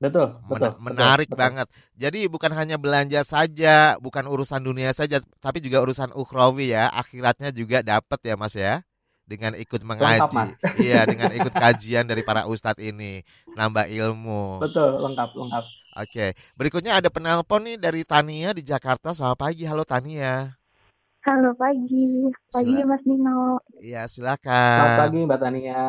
[0.00, 0.80] Betul, betul.
[0.80, 1.66] menarik betul, banget.
[1.92, 6.88] Jadi bukan hanya belanja saja, bukan urusan dunia saja, tapi juga urusan ukhrawi ya.
[6.88, 8.80] Akhiratnya juga dapat ya, Mas ya.
[9.28, 10.40] Dengan ikut mengaji.
[10.40, 13.20] Lengkap, iya, dengan ikut kajian dari para ustadz ini,
[13.54, 14.64] nambah ilmu.
[14.64, 15.64] Betul, lengkap, lengkap.
[16.00, 19.12] Oke, berikutnya ada penelpon nih dari Tania di Jakarta.
[19.12, 20.59] Selamat pagi, halo Tania.
[21.20, 23.60] Halo pagi, pagi Sila Mas Nino.
[23.76, 24.56] Iya, silakan.
[24.80, 25.84] Selamat pagi Mbak Tania.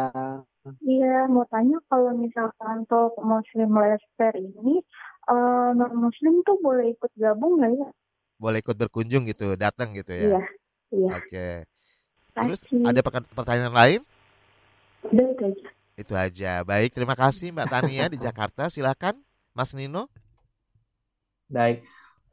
[0.83, 4.83] Iya, mau tanya kalau misalkan untuk Muslim Lester ini
[5.31, 7.87] uh, non Muslim tuh boleh ikut gabung nggak ya?
[8.43, 10.35] Boleh ikut berkunjung gitu, datang gitu ya?
[10.35, 10.41] Iya,
[10.99, 11.11] iya.
[11.15, 11.47] Oke.
[12.35, 12.99] Terus ada
[13.31, 14.01] pertanyaan lain?
[15.07, 15.67] Udah itu aja.
[15.95, 16.51] Itu aja.
[16.67, 18.67] Baik, terima kasih Mbak Tania di Jakarta.
[18.67, 19.15] Silakan,
[19.55, 20.11] Mas Nino.
[21.47, 21.87] Baik.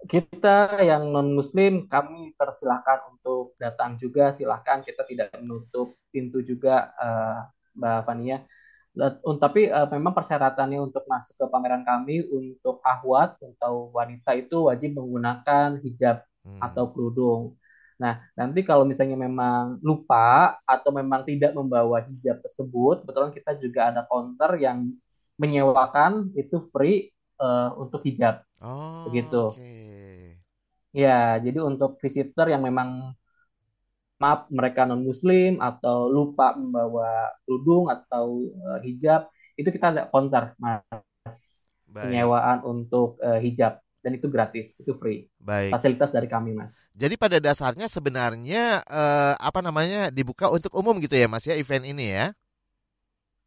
[0.07, 6.95] Kita yang non muslim kami persilahkan untuk datang juga silahkan kita tidak menutup pintu juga
[6.95, 8.39] uh, Mbak Fania.
[9.43, 14.95] Tapi uh, memang persyaratannya untuk masuk ke pameran kami untuk ahwat atau wanita itu wajib
[14.99, 16.63] menggunakan hijab hmm.
[16.63, 17.43] atau kerudung.
[17.99, 23.91] Nah, nanti kalau misalnya memang lupa atau memang tidak membawa hijab tersebut, kebetulan kita juga
[23.91, 24.95] ada counter yang
[25.39, 27.11] menyewakan itu free
[27.43, 28.47] uh, untuk hijab.
[28.63, 29.55] Oh, begitu.
[29.55, 29.88] Okay.
[30.99, 33.15] Ya, jadi untuk visitor yang memang
[34.19, 40.59] maaf mereka non muslim atau lupa membawa kerudung atau uh, hijab itu kita ada counter
[40.59, 41.63] mas.
[41.89, 42.13] Baik.
[42.13, 45.25] penyewaan untuk uh, hijab dan itu gratis itu free.
[45.41, 45.73] Baik.
[45.73, 46.77] fasilitas dari kami mas.
[46.93, 51.89] Jadi pada dasarnya sebenarnya uh, apa namanya dibuka untuk umum gitu ya mas ya event
[51.89, 52.27] ini ya?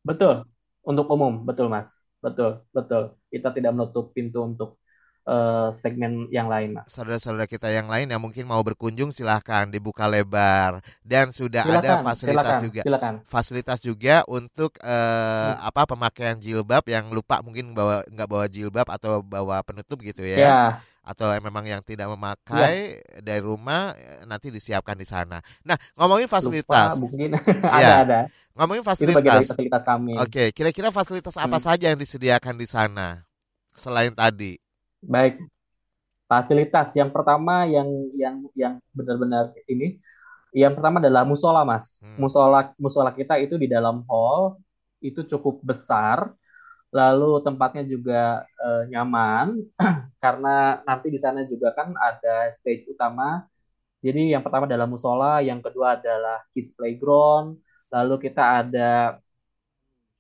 [0.02, 0.48] Betul.
[0.82, 2.02] Untuk umum betul mas.
[2.18, 3.14] Betul betul.
[3.30, 4.81] Kita tidak menutup pintu untuk
[5.26, 6.90] uh, segmen yang lain, Mas.
[6.90, 11.92] Saudara-saudara kita yang lain yang mungkin mau berkunjung silahkan dibuka lebar dan sudah silakan, ada
[12.02, 12.82] fasilitas silakan, juga.
[12.86, 13.14] Silakan.
[13.26, 15.70] Fasilitas juga untuk uh, hmm.
[15.70, 20.38] apa pemakaian jilbab yang lupa mungkin bawa nggak bawa jilbab atau bawa penutup gitu ya.
[20.38, 20.62] ya.
[21.02, 23.26] Atau memang yang tidak memakai ya.
[23.26, 23.98] dari rumah
[24.30, 25.42] nanti disiapkan di sana.
[25.66, 26.94] Nah, ngomongin fasilitas.
[26.94, 27.30] Lupa, mungkin
[27.76, 27.96] ada ya.
[28.06, 28.20] ada.
[28.54, 29.50] Ngomongin fasilitas.
[29.50, 30.14] Fasilitas kami.
[30.22, 31.66] Oke, kira-kira fasilitas apa hmm.
[31.66, 33.26] saja yang disediakan di sana
[33.74, 34.62] selain tadi?
[35.02, 35.42] Baik.
[36.32, 40.00] Fasilitas yang pertama yang yang yang benar-benar ini
[40.52, 42.00] yang pertama adalah musola, Mas.
[42.04, 42.20] Hmm.
[42.20, 44.60] Musola musola kita itu di dalam hall
[45.00, 46.32] itu cukup besar.
[46.92, 49.64] Lalu tempatnya juga uh, nyaman
[50.24, 53.48] karena nanti di sana juga kan ada stage utama.
[54.04, 57.56] Jadi yang pertama adalah musola, yang kedua adalah kids playground,
[57.94, 59.22] lalu kita ada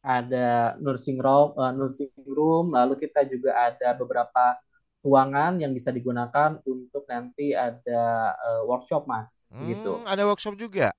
[0.02, 4.58] ada nursing room, uh, nursing room, lalu kita juga ada beberapa
[5.02, 10.94] ruangan yang bisa digunakan untuk nanti ada uh, workshop mas hmm, gitu ada workshop juga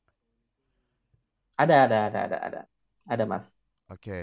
[1.55, 2.61] ada ada ada ada ada
[3.07, 3.55] ada mas
[3.87, 4.23] oke okay.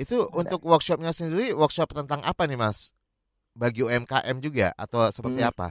[0.00, 0.40] itu ada.
[0.40, 2.96] untuk workshopnya sendiri workshop tentang apa nih mas
[3.52, 5.52] bagi UMKM juga atau seperti hmm.
[5.52, 5.68] apa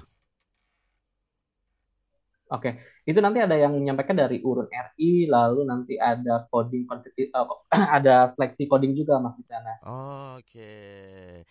[2.49, 7.45] Oke, itu nanti ada yang menyampaikan dari Urun RI, lalu nanti ada coding, uh,
[8.01, 9.77] ada seleksi coding juga mas di sana.
[9.85, 10.41] Oke.
[10.49, 11.45] Okay.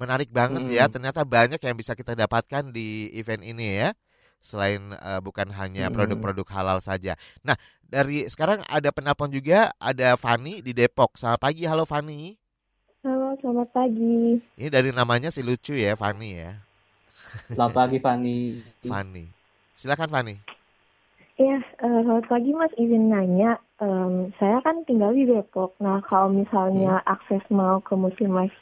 [0.00, 0.72] Menarik banget hmm.
[0.72, 3.90] ya, ternyata banyak yang bisa kita dapatkan di event ini ya.
[4.42, 7.14] Selain uh, bukan hanya produk-produk halal saja.
[7.46, 7.54] Nah,
[7.86, 11.14] dari sekarang ada penelpon juga, ada Fani di Depok.
[11.14, 12.34] Selamat pagi, halo Fani.
[13.06, 14.42] Halo, selamat pagi.
[14.58, 16.58] Ini dari namanya si lucu ya, Fani ya.
[17.52, 18.36] Selamat pagi Fani.
[18.90, 19.24] Fani.
[19.76, 20.34] Silakan Fani.
[21.38, 22.72] Ya, uh, selamat pagi Mas.
[22.80, 25.76] Izin nanya, um, saya kan tinggal di Depok.
[25.78, 27.12] Nah, kalau misalnya hmm.
[27.12, 28.56] akses mau ke Muslim Life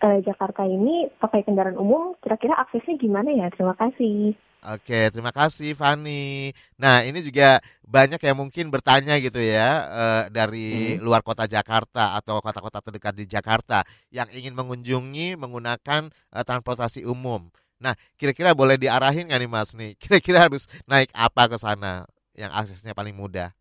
[0.00, 3.46] uh, Jakarta ini pakai kendaraan umum, kira-kira aksesnya gimana ya?
[3.52, 4.34] Terima kasih.
[4.60, 6.52] Oke, terima kasih Fani.
[6.76, 11.00] Nah, ini juga banyak yang mungkin bertanya gitu ya uh, dari hmm.
[11.00, 13.80] luar kota Jakarta atau kota-kota terdekat di Jakarta
[14.12, 17.48] yang ingin mengunjungi menggunakan uh, transportasi umum.
[17.80, 19.96] Nah, kira-kira boleh diarahin nggak nih Mas nih?
[20.02, 22.04] Kira-kira harus naik apa ke sana
[22.36, 23.56] yang aksesnya paling mudah?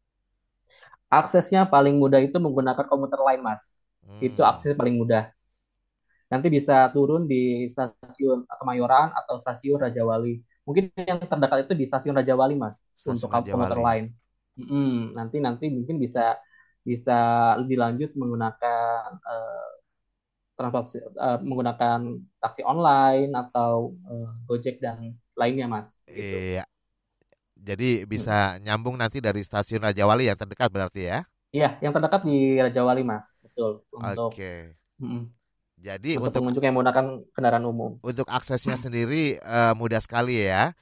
[1.07, 3.79] Aksesnya paling mudah itu menggunakan komuter lain, Mas.
[4.03, 4.19] Hmm.
[4.19, 5.31] Itu aksesnya paling mudah.
[6.30, 10.38] Nanti bisa turun di stasiun Kemayoran atau stasiun Raja Wali
[10.69, 13.88] mungkin yang terdekat itu di stasiun Raja Wali mas stasiun untuk Raja komuter Wali.
[13.89, 14.05] lain
[14.61, 16.38] hmm, nanti nanti mungkin bisa
[16.86, 17.17] bisa
[17.57, 19.69] lebih lanjut menggunakan uh,
[20.53, 26.38] transportasi uh, menggunakan taksi online atau uh, Gojek dan lainnya mas gitu.
[26.61, 26.63] iya
[27.57, 28.69] jadi bisa hmm.
[28.69, 32.86] nyambung nanti dari stasiun Raja Wali yang terdekat berarti ya iya yang terdekat di Raja
[32.86, 34.77] Wali mas betul untuk okay.
[35.01, 35.38] mm
[35.80, 37.91] jadi untuk, untuk pengunjung yang menggunakan kendaraan umum.
[38.03, 40.75] Untuk aksesnya sendiri uh, mudah sekali ya.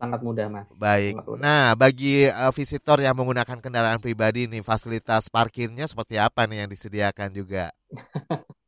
[0.00, 0.72] Sangat mudah, Mas.
[0.80, 1.20] Baik.
[1.20, 1.36] Mudah.
[1.36, 6.70] Nah, bagi uh, visitor yang menggunakan kendaraan pribadi nih, fasilitas parkirnya seperti apa nih yang
[6.72, 7.68] disediakan juga?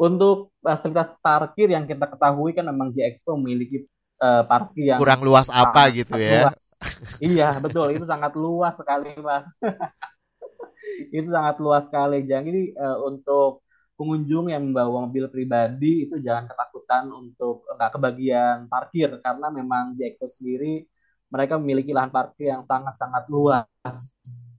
[0.00, 3.84] untuk fasilitas parkir yang kita ketahui kan memang JXPO memiliki
[4.22, 6.48] uh, parkir yang kurang luas apa gitu ya.
[6.48, 6.62] Luas.
[7.20, 7.92] iya, betul.
[7.94, 9.46] Itu sangat luas sekali, Mas.
[11.16, 12.24] itu sangat luas sekali.
[12.24, 13.63] Jadi uh, untuk
[13.94, 20.26] pengunjung yang membawa mobil pribadi itu jangan ketakutan untuk nggak kebagian parkir karena memang Jeko
[20.26, 20.86] sendiri
[21.30, 23.66] mereka memiliki lahan parkir yang sangat-sangat luas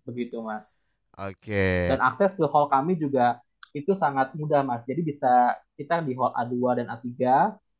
[0.07, 0.79] begitu mas.
[1.15, 1.39] Oke.
[1.47, 1.79] Okay.
[1.91, 3.39] Dan akses ke hall kami juga
[3.71, 4.83] itu sangat mudah mas.
[4.83, 7.07] Jadi bisa kita di hall A2 dan A3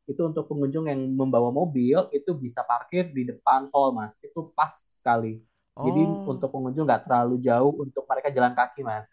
[0.06, 4.16] itu untuk pengunjung yang membawa mobil itu bisa parkir di depan hall mas.
[4.20, 5.40] Itu pas sekali.
[5.76, 5.84] Oh.
[5.88, 9.12] Jadi untuk pengunjung nggak terlalu jauh untuk mereka jalan kaki mas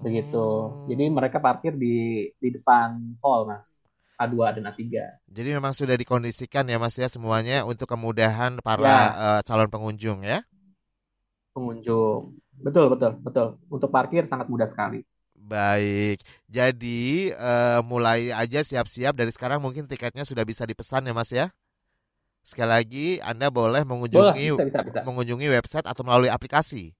[0.00, 0.44] begitu.
[0.70, 0.86] Hmm.
[0.90, 3.82] Jadi mereka parkir di di depan hall, Mas.
[4.18, 4.82] A2 dan A3.
[5.30, 9.02] Jadi memang sudah dikondisikan ya Mas ya semuanya untuk kemudahan para ya.
[9.14, 10.42] uh, calon pengunjung ya.
[11.54, 12.34] Pengunjung.
[12.58, 13.46] Betul, betul, betul.
[13.70, 15.06] Untuk parkir sangat mudah sekali.
[15.38, 16.26] Baik.
[16.50, 21.54] Jadi uh, mulai aja siap-siap dari sekarang mungkin tiketnya sudah bisa dipesan ya Mas ya.
[22.42, 25.00] Sekali lagi Anda boleh mengunjungi boleh, bisa, bisa, bisa.
[25.06, 26.90] mengunjungi website atau melalui aplikasi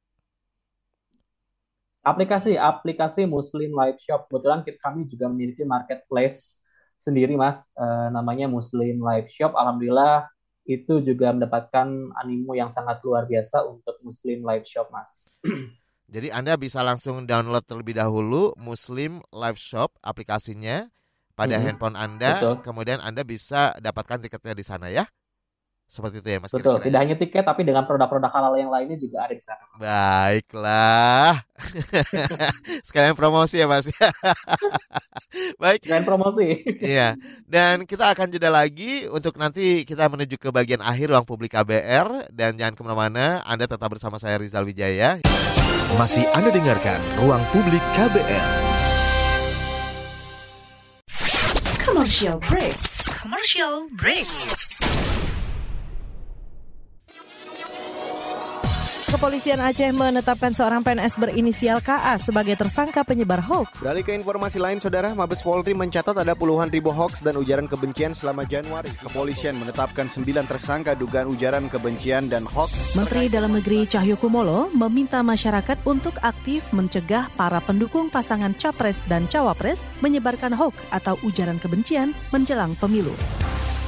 [2.03, 4.27] aplikasi aplikasi Muslim Live Shop.
[4.29, 6.59] Kebetulan kami juga memiliki marketplace
[6.99, 7.63] sendiri mas.
[7.79, 9.55] Uh, namanya Muslim Live Shop.
[9.55, 10.27] Alhamdulillah
[10.69, 11.89] itu juga mendapatkan
[12.21, 15.25] animo yang sangat luar biasa untuk Muslim Live Shop mas.
[16.15, 20.89] Jadi anda bisa langsung download terlebih dahulu Muslim Live Shop aplikasinya
[21.37, 22.41] pada hmm, handphone anda.
[22.41, 22.57] Betul.
[22.65, 25.05] kemudian anda bisa dapatkan tiketnya di sana ya
[25.89, 26.53] seperti itu ya Mas.
[26.53, 27.03] Betul, kira -kira tidak ya?
[27.09, 29.65] hanya tiket tapi dengan produk-produk halal yang lainnya juga ada di sana.
[29.81, 31.33] Baiklah.
[32.87, 33.89] Sekalian promosi ya Mas.
[35.63, 35.81] Baik.
[35.89, 36.61] Sekalian promosi.
[36.85, 37.17] iya.
[37.49, 42.37] Dan kita akan jeda lagi untuk nanti kita menuju ke bagian akhir ruang publik KBR
[42.37, 43.41] dan jangan ke mana-mana.
[43.49, 45.25] Anda tetap bersama saya Rizal Wijaya.
[45.97, 48.49] Masih Anda dengarkan ruang publik KBR.
[51.81, 52.77] Commercial break.
[53.09, 54.29] Commercial break.
[59.09, 63.81] Kepolisian Aceh menetapkan seorang PNS berinisial KA sebagai tersangka penyebar hoax.
[63.81, 68.13] Beralih ke informasi lain, Saudara, Mabes Polri mencatat ada puluhan ribu hoax dan ujaran kebencian
[68.13, 68.93] selama Januari.
[69.01, 72.93] Kepolisian menetapkan sembilan tersangka dugaan ujaran kebencian dan hoax.
[73.01, 79.25] Menteri Dalam Negeri Cahyo Kumolo meminta masyarakat untuk aktif mencegah para pendukung pasangan capres dan
[79.25, 83.17] cawapres menyebarkan hoax atau ujaran kebencian menjelang pemilu.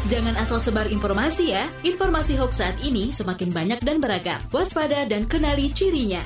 [0.09, 1.69] Jangan asal sebar informasi ya.
[1.85, 4.41] Informasi hoax saat ini semakin banyak dan beragam.
[4.49, 6.25] Waspada dan kenali cirinya.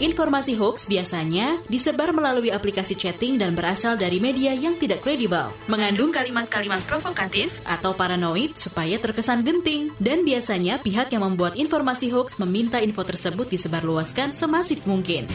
[0.00, 6.08] Informasi hoax biasanya disebar melalui aplikasi chatting dan berasal dari media yang tidak kredibel, mengandung
[6.08, 12.80] kalimat-kalimat provokatif atau paranoid supaya terkesan genting, dan biasanya pihak yang membuat informasi hoax meminta
[12.80, 15.28] info tersebut disebarluaskan semasif mungkin.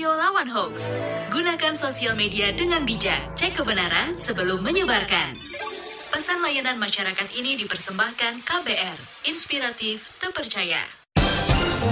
[0.00, 0.96] Ayo lawan hoax.
[1.28, 3.36] Gunakan sosial media dengan bijak.
[3.36, 5.36] Cek kebenaran sebelum menyebarkan.
[6.08, 8.96] Pesan layanan masyarakat ini dipersembahkan KBR,
[9.28, 10.80] inspiratif, terpercaya.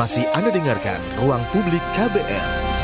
[0.00, 2.77] Masih Anda dengarkan Ruang Publik KBR.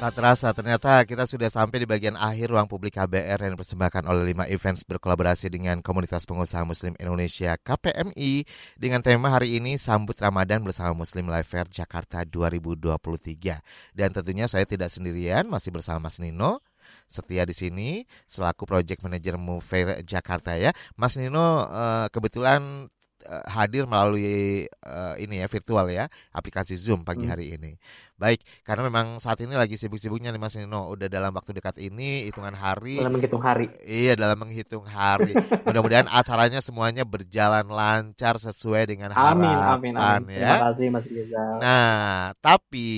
[0.00, 4.32] Tak terasa ternyata kita sudah sampai di bagian akhir ruang publik KBR yang dipersembahkan oleh
[4.32, 8.48] lima events berkolaborasi dengan komunitas pengusaha muslim Indonesia KPMI
[8.80, 13.60] dengan tema hari ini sambut Ramadan bersama Muslim Life Fair Jakarta 2023.
[13.92, 16.64] Dan tentunya saya tidak sendirian, masih bersama Mas Nino,
[17.04, 20.72] setia di sini selaku project manager Move Jakarta ya.
[20.96, 22.88] Mas Nino uh, kebetulan
[23.26, 27.32] uh, hadir melalui uh, ini ya virtual ya aplikasi Zoom pagi hmm.
[27.32, 27.72] hari ini.
[28.20, 32.28] Baik, karena memang saat ini lagi sibuk-sibuknya nih Mas Nino, udah dalam waktu dekat ini
[32.28, 33.00] hitungan hari.
[33.00, 33.72] Dalam menghitung hari.
[33.80, 35.32] Iya, dalam menghitung hari.
[35.64, 40.36] Mudah-mudahan acaranya semuanya berjalan lancar sesuai dengan harapan amin, amin, amin.
[40.36, 40.52] ya.
[40.52, 41.52] Terima kasih Mas Rizal.
[41.64, 42.90] Nah, tapi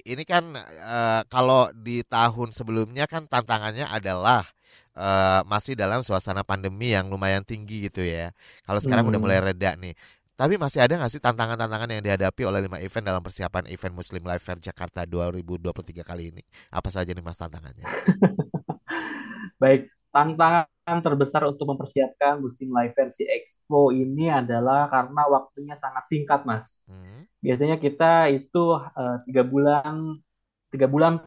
[0.00, 4.48] ini kan uh, kalau di tahun sebelumnya kan tantangannya adalah
[4.96, 8.34] uh, masih dalam suasana pandemi yang lumayan tinggi gitu ya.
[8.66, 9.12] Kalau sekarang hmm.
[9.14, 9.94] udah mulai reda nih.
[10.40, 14.24] Tapi masih ada nggak sih tantangan-tantangan yang dihadapi oleh lima event dalam persiapan event Muslim
[14.24, 16.42] Life Fair Jakarta 2023 kali ini?
[16.72, 17.84] Apa saja nih mas tantangannya?
[19.60, 26.48] Baik, tantangan terbesar untuk mempersiapkan Muslim Life Fair Expo ini adalah karena waktunya sangat singkat
[26.48, 26.88] mas.
[26.88, 27.28] Hmm.
[27.44, 30.24] Biasanya kita itu uh, tiga bulan
[30.72, 31.20] tiga bulan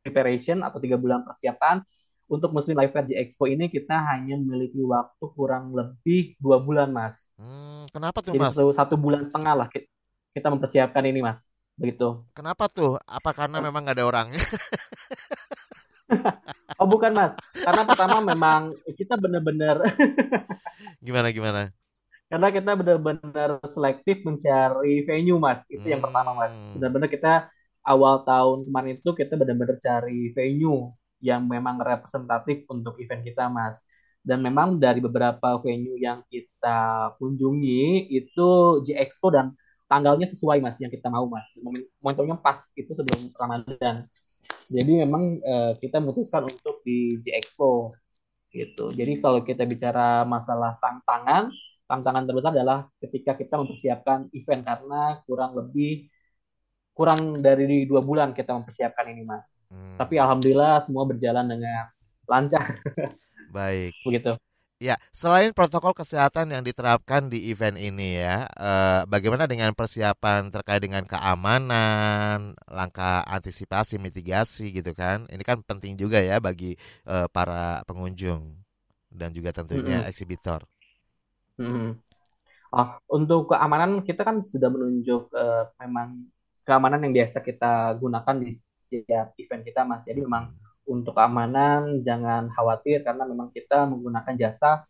[0.00, 1.84] preparation atau tiga bulan persiapan
[2.26, 7.22] untuk Muslim Life Fair Expo ini kita hanya memiliki waktu kurang lebih dua bulan, Mas.
[7.38, 8.54] Hmm, kenapa tuh, Jadi Mas?
[8.54, 9.68] Satu, satu bulan setengah lah
[10.34, 11.46] kita mempersiapkan ini, Mas.
[11.78, 12.26] Begitu.
[12.34, 12.98] Kenapa tuh?
[13.06, 14.42] Apa karena memang nggak ada orangnya?
[16.82, 17.32] oh bukan, Mas.
[17.54, 19.82] Karena pertama memang kita benar-benar
[21.06, 21.62] gimana gimana?
[22.26, 25.62] Karena kita benar-benar selektif mencari venue, Mas.
[25.70, 25.92] Itu hmm.
[25.94, 26.58] yang pertama, Mas.
[26.58, 26.74] Hmm.
[26.78, 27.34] Benar-benar kita
[27.86, 33.80] awal tahun kemarin itu kita benar-benar cari venue yang memang representatif untuk event kita, Mas.
[34.26, 39.54] Dan memang dari beberapa venue yang kita kunjungi itu G Expo dan
[39.86, 41.46] tanggalnya sesuai mas yang kita mau mas.
[42.02, 44.02] Momentumnya pas itu sebelum Ramadan.
[44.66, 47.94] Jadi memang uh, kita memutuskan untuk di G Expo
[48.50, 48.90] gitu.
[48.90, 51.54] Jadi kalau kita bicara masalah tantangan
[51.86, 56.10] tantangan terbesar adalah ketika kita mempersiapkan event karena kurang lebih
[56.96, 59.68] kurang dari dua bulan kita mempersiapkan ini mas.
[59.68, 60.00] Hmm.
[60.00, 61.92] Tapi alhamdulillah semua berjalan dengan
[62.24, 62.64] lancar.
[63.56, 63.92] Baik.
[64.00, 64.32] Begitu.
[64.76, 70.84] Ya, selain protokol kesehatan yang diterapkan di event ini ya, eh, bagaimana dengan persiapan terkait
[70.84, 75.24] dengan keamanan, langkah antisipasi, mitigasi gitu kan?
[75.32, 76.76] Ini kan penting juga ya bagi
[77.08, 78.52] eh, para pengunjung
[79.08, 80.10] dan juga tentunya -hmm.
[80.12, 80.60] eksibitor.
[81.56, 81.96] -hmm.
[82.76, 86.35] Oh, untuk keamanan kita kan sudah menunjuk eh, memang
[86.66, 90.02] keamanan yang biasa kita gunakan di setiap event kita mas.
[90.04, 90.52] Jadi memang
[90.86, 94.86] untuk keamanan jangan khawatir karena memang kita menggunakan jasa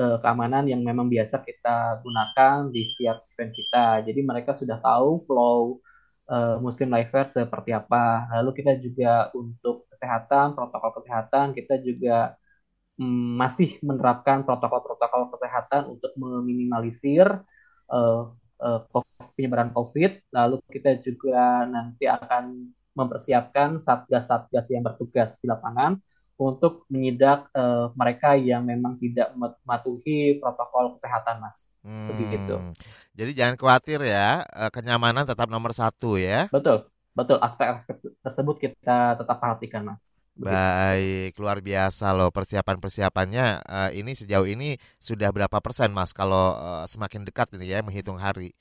[0.00, 3.86] uh, keamanan yang memang biasa kita gunakan di setiap event kita.
[4.08, 5.80] Jadi mereka sudah tahu flow
[6.28, 8.28] uh, Muslim Life Fair seperti apa.
[8.40, 12.36] Lalu kita juga untuk kesehatan protokol kesehatan kita juga
[13.00, 17.26] um, masih menerapkan protokol-protokol kesehatan untuk meminimalisir
[17.88, 18.22] uh,
[18.60, 18.80] uh,
[19.38, 20.34] penyebaran COVID.
[20.34, 25.94] Lalu kita juga nanti akan mempersiapkan satgas-satgas yang bertugas di lapangan
[26.38, 31.74] untuk menyidak uh, mereka yang memang tidak mematuhi protokol kesehatan, Mas.
[31.86, 32.54] Hmm, Begitu.
[33.14, 34.42] Jadi jangan khawatir ya,
[34.74, 36.46] kenyamanan tetap nomor satu ya.
[36.50, 37.38] Betul, betul.
[37.42, 40.22] Aspek-aspek tersebut kita tetap perhatikan, Mas.
[40.38, 43.46] Baik, luar biasa loh persiapan-persiapannya.
[43.66, 46.14] Uh, ini sejauh ini sudah berapa persen, Mas?
[46.14, 48.54] Kalau uh, semakin dekat ini ya menghitung hari.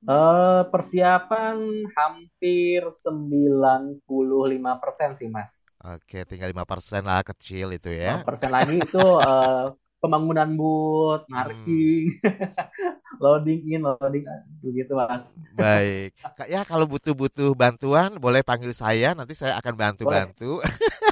[0.00, 1.60] Uh, persiapan
[1.92, 5.76] hampir 95 persen sih, Mas.
[5.84, 8.24] Oke, tinggal lima persen lah kecil itu ya.
[8.24, 9.68] persen lagi itu uh,
[10.00, 13.20] pembangunan booth, marking, hmm.
[13.22, 15.28] loading in, loading out, begitu mas.
[15.52, 16.16] Baik,
[16.48, 20.64] ya kalau butuh-butuh bantuan boleh panggil saya, nanti saya akan bantu-bantu.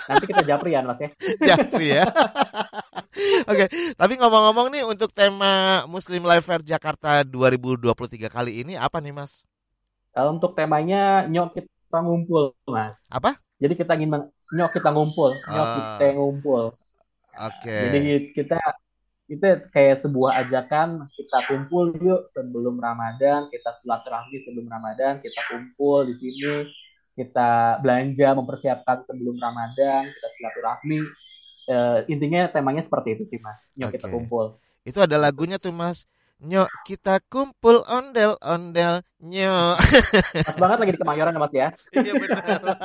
[0.09, 1.13] Nanti kita japrian mas ya.
[1.53, 2.09] Japri ya.
[3.51, 9.13] Oke, tapi ngomong-ngomong nih untuk tema Muslim Life Fair Jakarta 2023 kali ini apa nih
[9.13, 9.45] mas?
[10.17, 13.05] Kalau untuk temanya nyok kita ngumpul mas.
[13.13, 13.37] Apa?
[13.61, 16.73] Jadi kita ingin nyok kita ngumpul, nyok uh, kita ngumpul.
[17.39, 17.71] Oke.
[17.71, 17.83] Okay.
[17.95, 18.59] Jadi kita
[19.29, 26.09] itu kayak sebuah ajakan kita kumpul yuk sebelum Ramadan, kita silaturahmi sebelum Ramadan, kita kumpul
[26.09, 26.65] di sini,
[27.13, 31.01] kita belanja mempersiapkan sebelum Ramadan, kita silaturahmi.
[31.69, 33.69] Uh, intinya temanya seperti itu sih Mas.
[33.77, 34.01] Yuk okay.
[34.01, 34.57] kita kumpul.
[34.89, 36.09] Itu ada lagunya tuh Mas.
[36.39, 39.77] Nyok kita kumpul ondel ondel nyok.
[40.47, 41.69] Pas banget lagi di Kemayoran ya Mas ya.
[41.99, 42.79] Iya benar.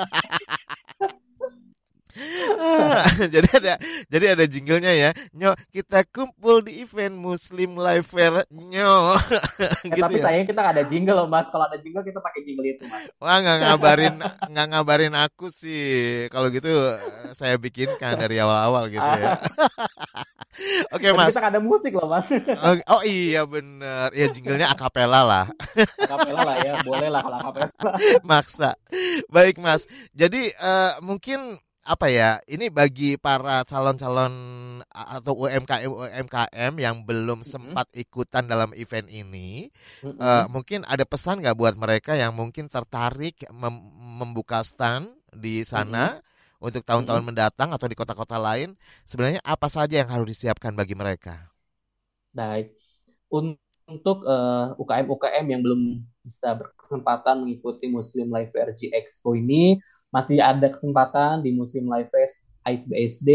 [3.33, 3.73] jadi ada
[4.05, 9.17] jadi ada jinglenya ya nyok kita kumpul di event Muslim Life Fair nyok
[9.57, 10.23] eh, gitu tapi ya.
[10.29, 13.09] sayang kita gak ada jingle loh mas kalau ada jingle kita pakai jingle itu mas
[13.17, 16.69] wah nggak ngabarin nggak ngabarin aku sih kalau gitu
[17.33, 19.41] saya bikinkan dari awal-awal gitu ya
[20.93, 21.33] Oke okay, mas.
[21.33, 22.29] Kita ada musik loh mas.
[22.61, 24.13] Oh, oh iya bener.
[24.13, 25.45] Ya jinglenya akapela lah.
[25.97, 27.73] akapela lah ya, boleh lah kalau akapela.
[28.21, 28.71] Maksa.
[29.33, 29.89] Baik mas.
[30.13, 32.39] Jadi uh, mungkin apa ya?
[32.47, 34.33] Ini bagi para calon-calon
[34.87, 39.67] atau UMKM UMKM yang belum sempat ikutan dalam event ini,
[39.99, 40.19] mm -hmm.
[40.19, 43.83] uh, mungkin ada pesan nggak buat mereka yang mungkin tertarik mem
[44.23, 46.67] membuka stand di sana mm -hmm.
[46.71, 47.35] untuk tahun-tahun mm -hmm.
[47.35, 48.79] mendatang atau di kota-kota lain?
[49.03, 51.51] Sebenarnya apa saja yang harus disiapkan bagi mereka?
[52.31, 52.73] Baik,
[53.29, 55.81] untuk uh, UKM UKM yang belum
[56.23, 62.53] bisa berkesempatan mengikuti Muslim Life RG Expo ini, masih ada kesempatan di Muslim Life Fest
[62.61, 63.29] ISBSD,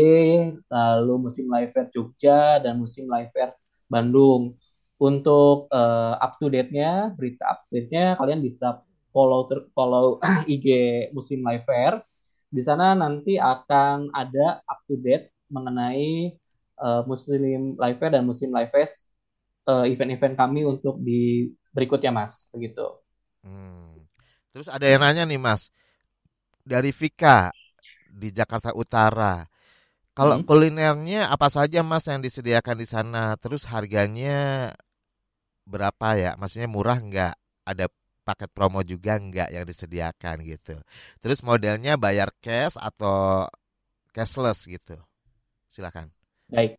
[0.71, 3.51] lalu Muslim Life Fair Jogja, dan Muslim Life Fair
[3.91, 4.55] Bandung.
[4.99, 8.79] Untuk uh, up to date-nya, berita up to date-nya, kalian bisa
[9.11, 10.23] follow follow
[10.55, 10.67] IG
[11.11, 11.99] Muslim Life Fair.
[12.47, 16.31] Di sana nanti akan ada up to date mengenai
[16.79, 19.11] uh, Muslim Life Fair dan Muslim Life Fest
[19.67, 22.47] uh, event-event kami untuk di berikutnya, Mas.
[22.55, 22.87] Begitu.
[23.43, 23.99] Hmm.
[24.55, 25.75] Terus ada yang nanya nih, Mas
[26.69, 27.49] dari Vika
[28.05, 29.49] di Jakarta Utara.
[30.13, 30.45] Kalau hmm.
[30.45, 33.33] kulinernya apa saja Mas yang disediakan di sana?
[33.41, 34.71] Terus harganya
[35.65, 36.37] berapa ya?
[36.37, 37.35] Maksudnya murah nggak?
[37.65, 37.89] Ada
[38.27, 40.77] paket promo juga nggak yang disediakan gitu?
[41.25, 43.49] Terus modelnya bayar cash atau
[44.13, 45.01] cashless gitu?
[45.71, 46.13] Silakan.
[46.53, 46.77] Baik.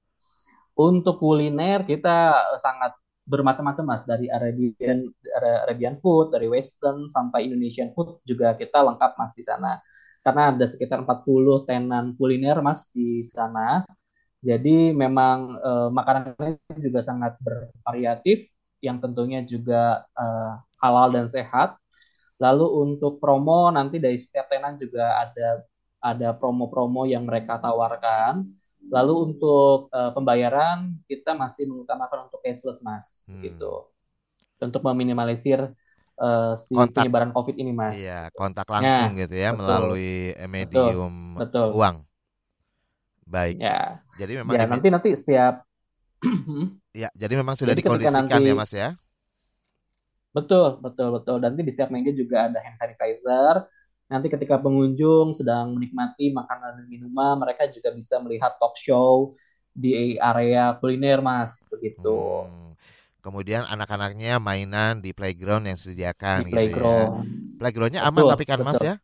[0.75, 2.93] Untuk kuliner kita sangat
[3.30, 4.03] bermacam-macam mas.
[4.09, 5.05] Dari Arabian
[5.65, 9.77] Arabian food dari Western sampai Indonesian food juga kita lengkap mas di sana.
[10.25, 13.86] Karena ada sekitar 40 tenan kuliner mas di sana.
[14.41, 18.47] Jadi memang eh, makanannya juga sangat bervariatif
[18.82, 21.77] yang tentunya juga eh, halal dan sehat.
[22.39, 25.63] Lalu untuk promo nanti dari setiap tenan juga ada
[25.99, 28.47] ada promo-promo yang mereka tawarkan
[28.88, 33.43] Lalu untuk uh, pembayaran kita masih mengutamakan untuk cashless mas, hmm.
[33.43, 33.91] gitu,
[34.63, 35.75] untuk meminimalisir
[36.15, 37.99] uh, si kontak, penyebaran COVID ini mas.
[37.99, 39.59] Iya, kontak langsung ya, gitu ya betul.
[39.59, 40.13] melalui
[40.47, 41.80] medium betul, betul.
[41.80, 41.95] uang.
[43.30, 43.55] Baik.
[43.61, 44.01] Ya.
[44.17, 45.61] Jadi memang ya, nanti nanti setiap.
[47.03, 48.89] ya, jadi memang sudah jadi dikondisikan nanti, ya mas ya.
[50.34, 51.38] Betul, betul, betul.
[51.41, 53.65] Nanti di setiap meja juga ada hand sanitizer
[54.10, 59.38] nanti ketika pengunjung sedang menikmati makanan dan minuman, mereka juga bisa melihat talk show
[59.70, 62.49] di area kuliner, Mas, begitu.
[62.49, 62.74] Hmm.
[63.22, 66.57] Kemudian anak-anaknya mainan di playground yang disediakan di gitu ya.
[66.57, 67.14] playground.
[67.14, 67.22] ya.
[67.60, 68.68] Playgroundnya aman tapi kan betul.
[68.74, 68.95] Mas ya?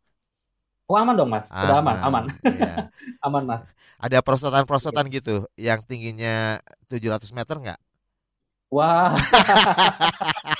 [0.86, 2.24] Oh aman dong Mas, sudah aman, aman.
[2.46, 2.90] Iya.
[3.26, 3.74] aman Mas.
[3.98, 7.80] Ada prosotan-prosotan gitu yang tingginya 700 meter nggak?
[8.70, 9.14] Wah.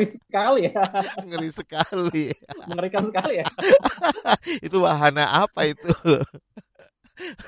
[0.00, 0.84] Ngeri sekali ya.
[1.20, 2.26] Ngeri sekali.
[2.64, 3.46] Mengerikan sekali ya.
[4.66, 5.92] itu wahana apa itu?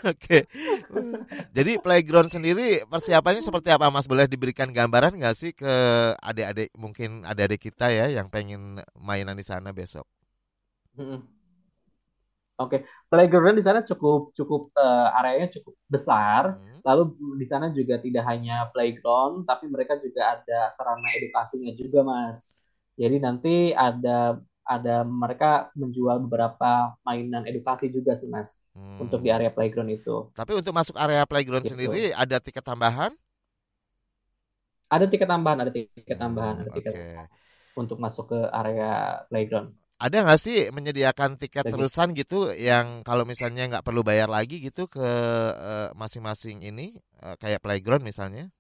[0.05, 0.45] Oke.
[1.57, 4.05] Jadi playground sendiri persiapannya seperti apa Mas?
[4.05, 5.73] Boleh diberikan gambaran nggak sih ke
[6.21, 10.05] adik-adik mungkin adik-adik kita ya yang pengen mainan di sana besok?
[10.93, 11.25] Hmm.
[12.63, 12.81] Oke, okay.
[13.11, 16.55] playground di sana cukup cukup uh, areanya cukup besar.
[16.55, 16.79] Hmm.
[16.87, 17.03] Lalu
[17.39, 22.47] di sana juga tidak hanya playground, tapi mereka juga ada sarana edukasinya juga, Mas.
[22.95, 29.03] Jadi nanti ada ada mereka menjual beberapa mainan edukasi juga sih, Mas, hmm.
[29.03, 30.31] untuk di area playground itu.
[30.33, 31.75] Tapi untuk masuk area playground gitu.
[31.75, 33.11] sendiri ada tiket tambahan?
[34.87, 37.27] Ada tiket tambahan, ada tiket tambahan, ada tiket okay.
[37.75, 43.71] untuk masuk ke area playground ada nggak sih menyediakan tiket terusan gitu yang kalau misalnya
[43.71, 45.07] nggak perlu bayar lagi gitu ke
[45.55, 46.87] eh, masing-masing uh, ini
[47.23, 48.51] uh, kayak playground misalnya?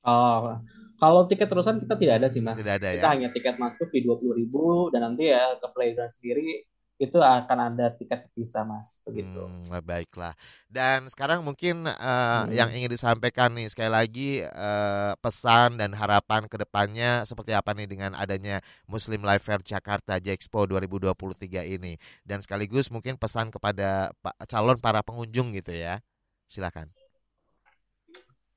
[0.00, 0.56] Oh,
[0.96, 2.56] kalau tiket terusan kita tidak ada sih mas.
[2.56, 3.12] Tidak ada kita ya.
[3.12, 6.64] hanya tiket masuk di dua puluh ribu dan nanti ya ke playground sendiri
[7.00, 9.40] itu akan ada tiket terpisah mas begitu.
[9.40, 10.36] Hmm, baiklah.
[10.68, 12.52] Dan sekarang mungkin uh, hmm.
[12.52, 17.88] yang ingin disampaikan nih sekali lagi uh, pesan dan harapan ke depannya seperti apa nih
[17.88, 21.96] dengan adanya Muslim Life Fair Jakarta Jexpo 2023 ini?
[22.20, 24.12] Dan sekaligus mungkin pesan kepada
[24.44, 26.04] calon para pengunjung gitu ya.
[26.52, 26.92] Silakan.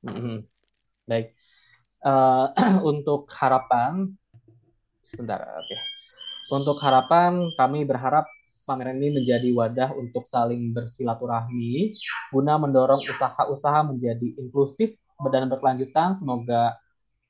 [0.04, 0.44] Hmm.
[1.08, 1.32] baik.
[2.04, 2.52] Uh,
[2.92, 4.12] untuk harapan
[5.08, 5.64] sebentar oke.
[5.64, 5.94] Okay
[6.54, 8.30] untuk harapan, kami berharap
[8.64, 11.94] pameran ini menjadi wadah untuk saling bersilaturahmi
[12.32, 14.96] guna mendorong usaha-usaha menjadi inklusif
[15.32, 16.16] dan berkelanjutan.
[16.18, 16.76] Semoga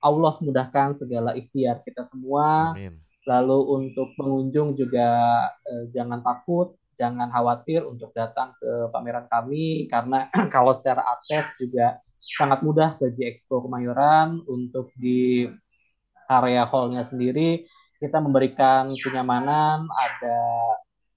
[0.03, 2.73] Allah mudahkan segala ikhtiar kita semua.
[2.73, 2.97] Amin.
[3.23, 5.07] Lalu untuk pengunjung juga
[5.63, 12.03] eh, jangan takut, jangan khawatir untuk datang ke pameran kami karena kalau secara akses juga
[12.09, 15.47] sangat mudah ke G Expo Kemayoran untuk di
[16.27, 17.63] area hallnya sendiri
[18.03, 20.39] kita memberikan kenyamanan, ada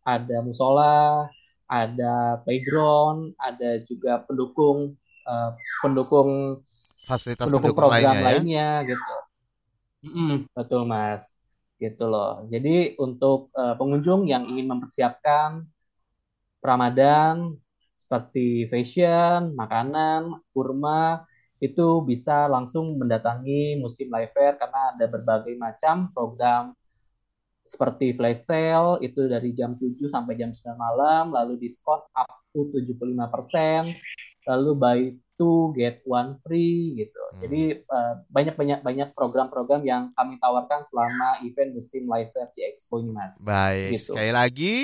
[0.06, 1.26] ada musola,
[1.66, 4.94] ada playground, ada juga pendukung
[5.26, 5.50] uh,
[5.82, 6.62] pendukung
[7.02, 8.26] fasilitas pendukung, pendukung program lainnya, ya?
[8.30, 9.14] lainnya gitu.
[10.06, 11.26] Mm, betul mas,
[11.82, 12.46] gitu loh.
[12.46, 15.66] Jadi untuk uh, pengunjung yang ingin mempersiapkan
[16.62, 17.58] Ramadan
[17.98, 21.26] seperti fashion, makanan, kurma
[21.58, 26.76] itu bisa langsung mendatangi Muslim Life Fair karena ada berbagai macam program
[27.66, 32.70] seperti flash sale itu dari jam 7 sampai jam 9 malam, lalu diskon up to
[32.70, 33.92] 75%,
[34.46, 35.00] lalu buy
[35.36, 37.22] two get one free gitu.
[37.36, 37.40] Hmm.
[37.44, 43.04] Jadi uh, banyak banyak banyak program-program yang kami tawarkan selama event Muslim Life Fair Expo
[43.04, 43.44] ini Mas.
[43.44, 44.16] Baik, gitu.
[44.16, 44.74] sekali lagi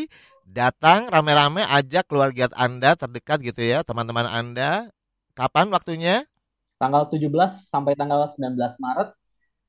[0.45, 4.93] datang rame-rame ajak keluarga Anda terdekat gitu ya, teman-teman Anda.
[5.33, 6.29] Kapan waktunya?
[6.77, 9.17] Tanggal 17 sampai tanggal 19 Maret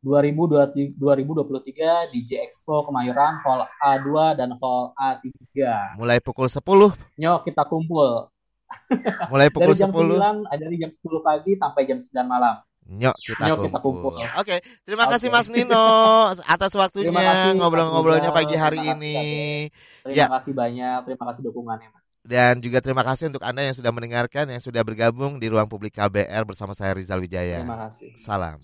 [0.04, 5.32] 2023 di J Expo Kemayoran Hall A2 dan Hall A3.
[5.96, 6.60] Mulai pukul 10.
[7.16, 8.28] Nyok kita kumpul.
[9.32, 10.44] Mulai pukul dari jam 10.
[10.44, 12.60] 9, dari jam 10 pagi sampai jam 9 malam.
[12.84, 13.72] Nyok kita Nyok kumpul.
[13.72, 14.14] kita kumpul.
[14.44, 15.16] Oke, terima okay.
[15.16, 15.88] kasih Mas Nino
[16.36, 19.16] atas waktunya ngobrol-ngobrolnya pagi hari terima ini.
[19.16, 19.72] Kasih,
[20.04, 20.28] terima ya.
[20.28, 22.04] kasih banyak, terima kasih dukungannya Mas.
[22.24, 26.00] Dan juga terima kasih untuk Anda yang sudah mendengarkan, yang sudah bergabung di ruang publik
[26.00, 27.64] KBR bersama saya Rizal Wijaya.
[27.64, 28.12] Terima kasih.
[28.16, 28.64] Salam.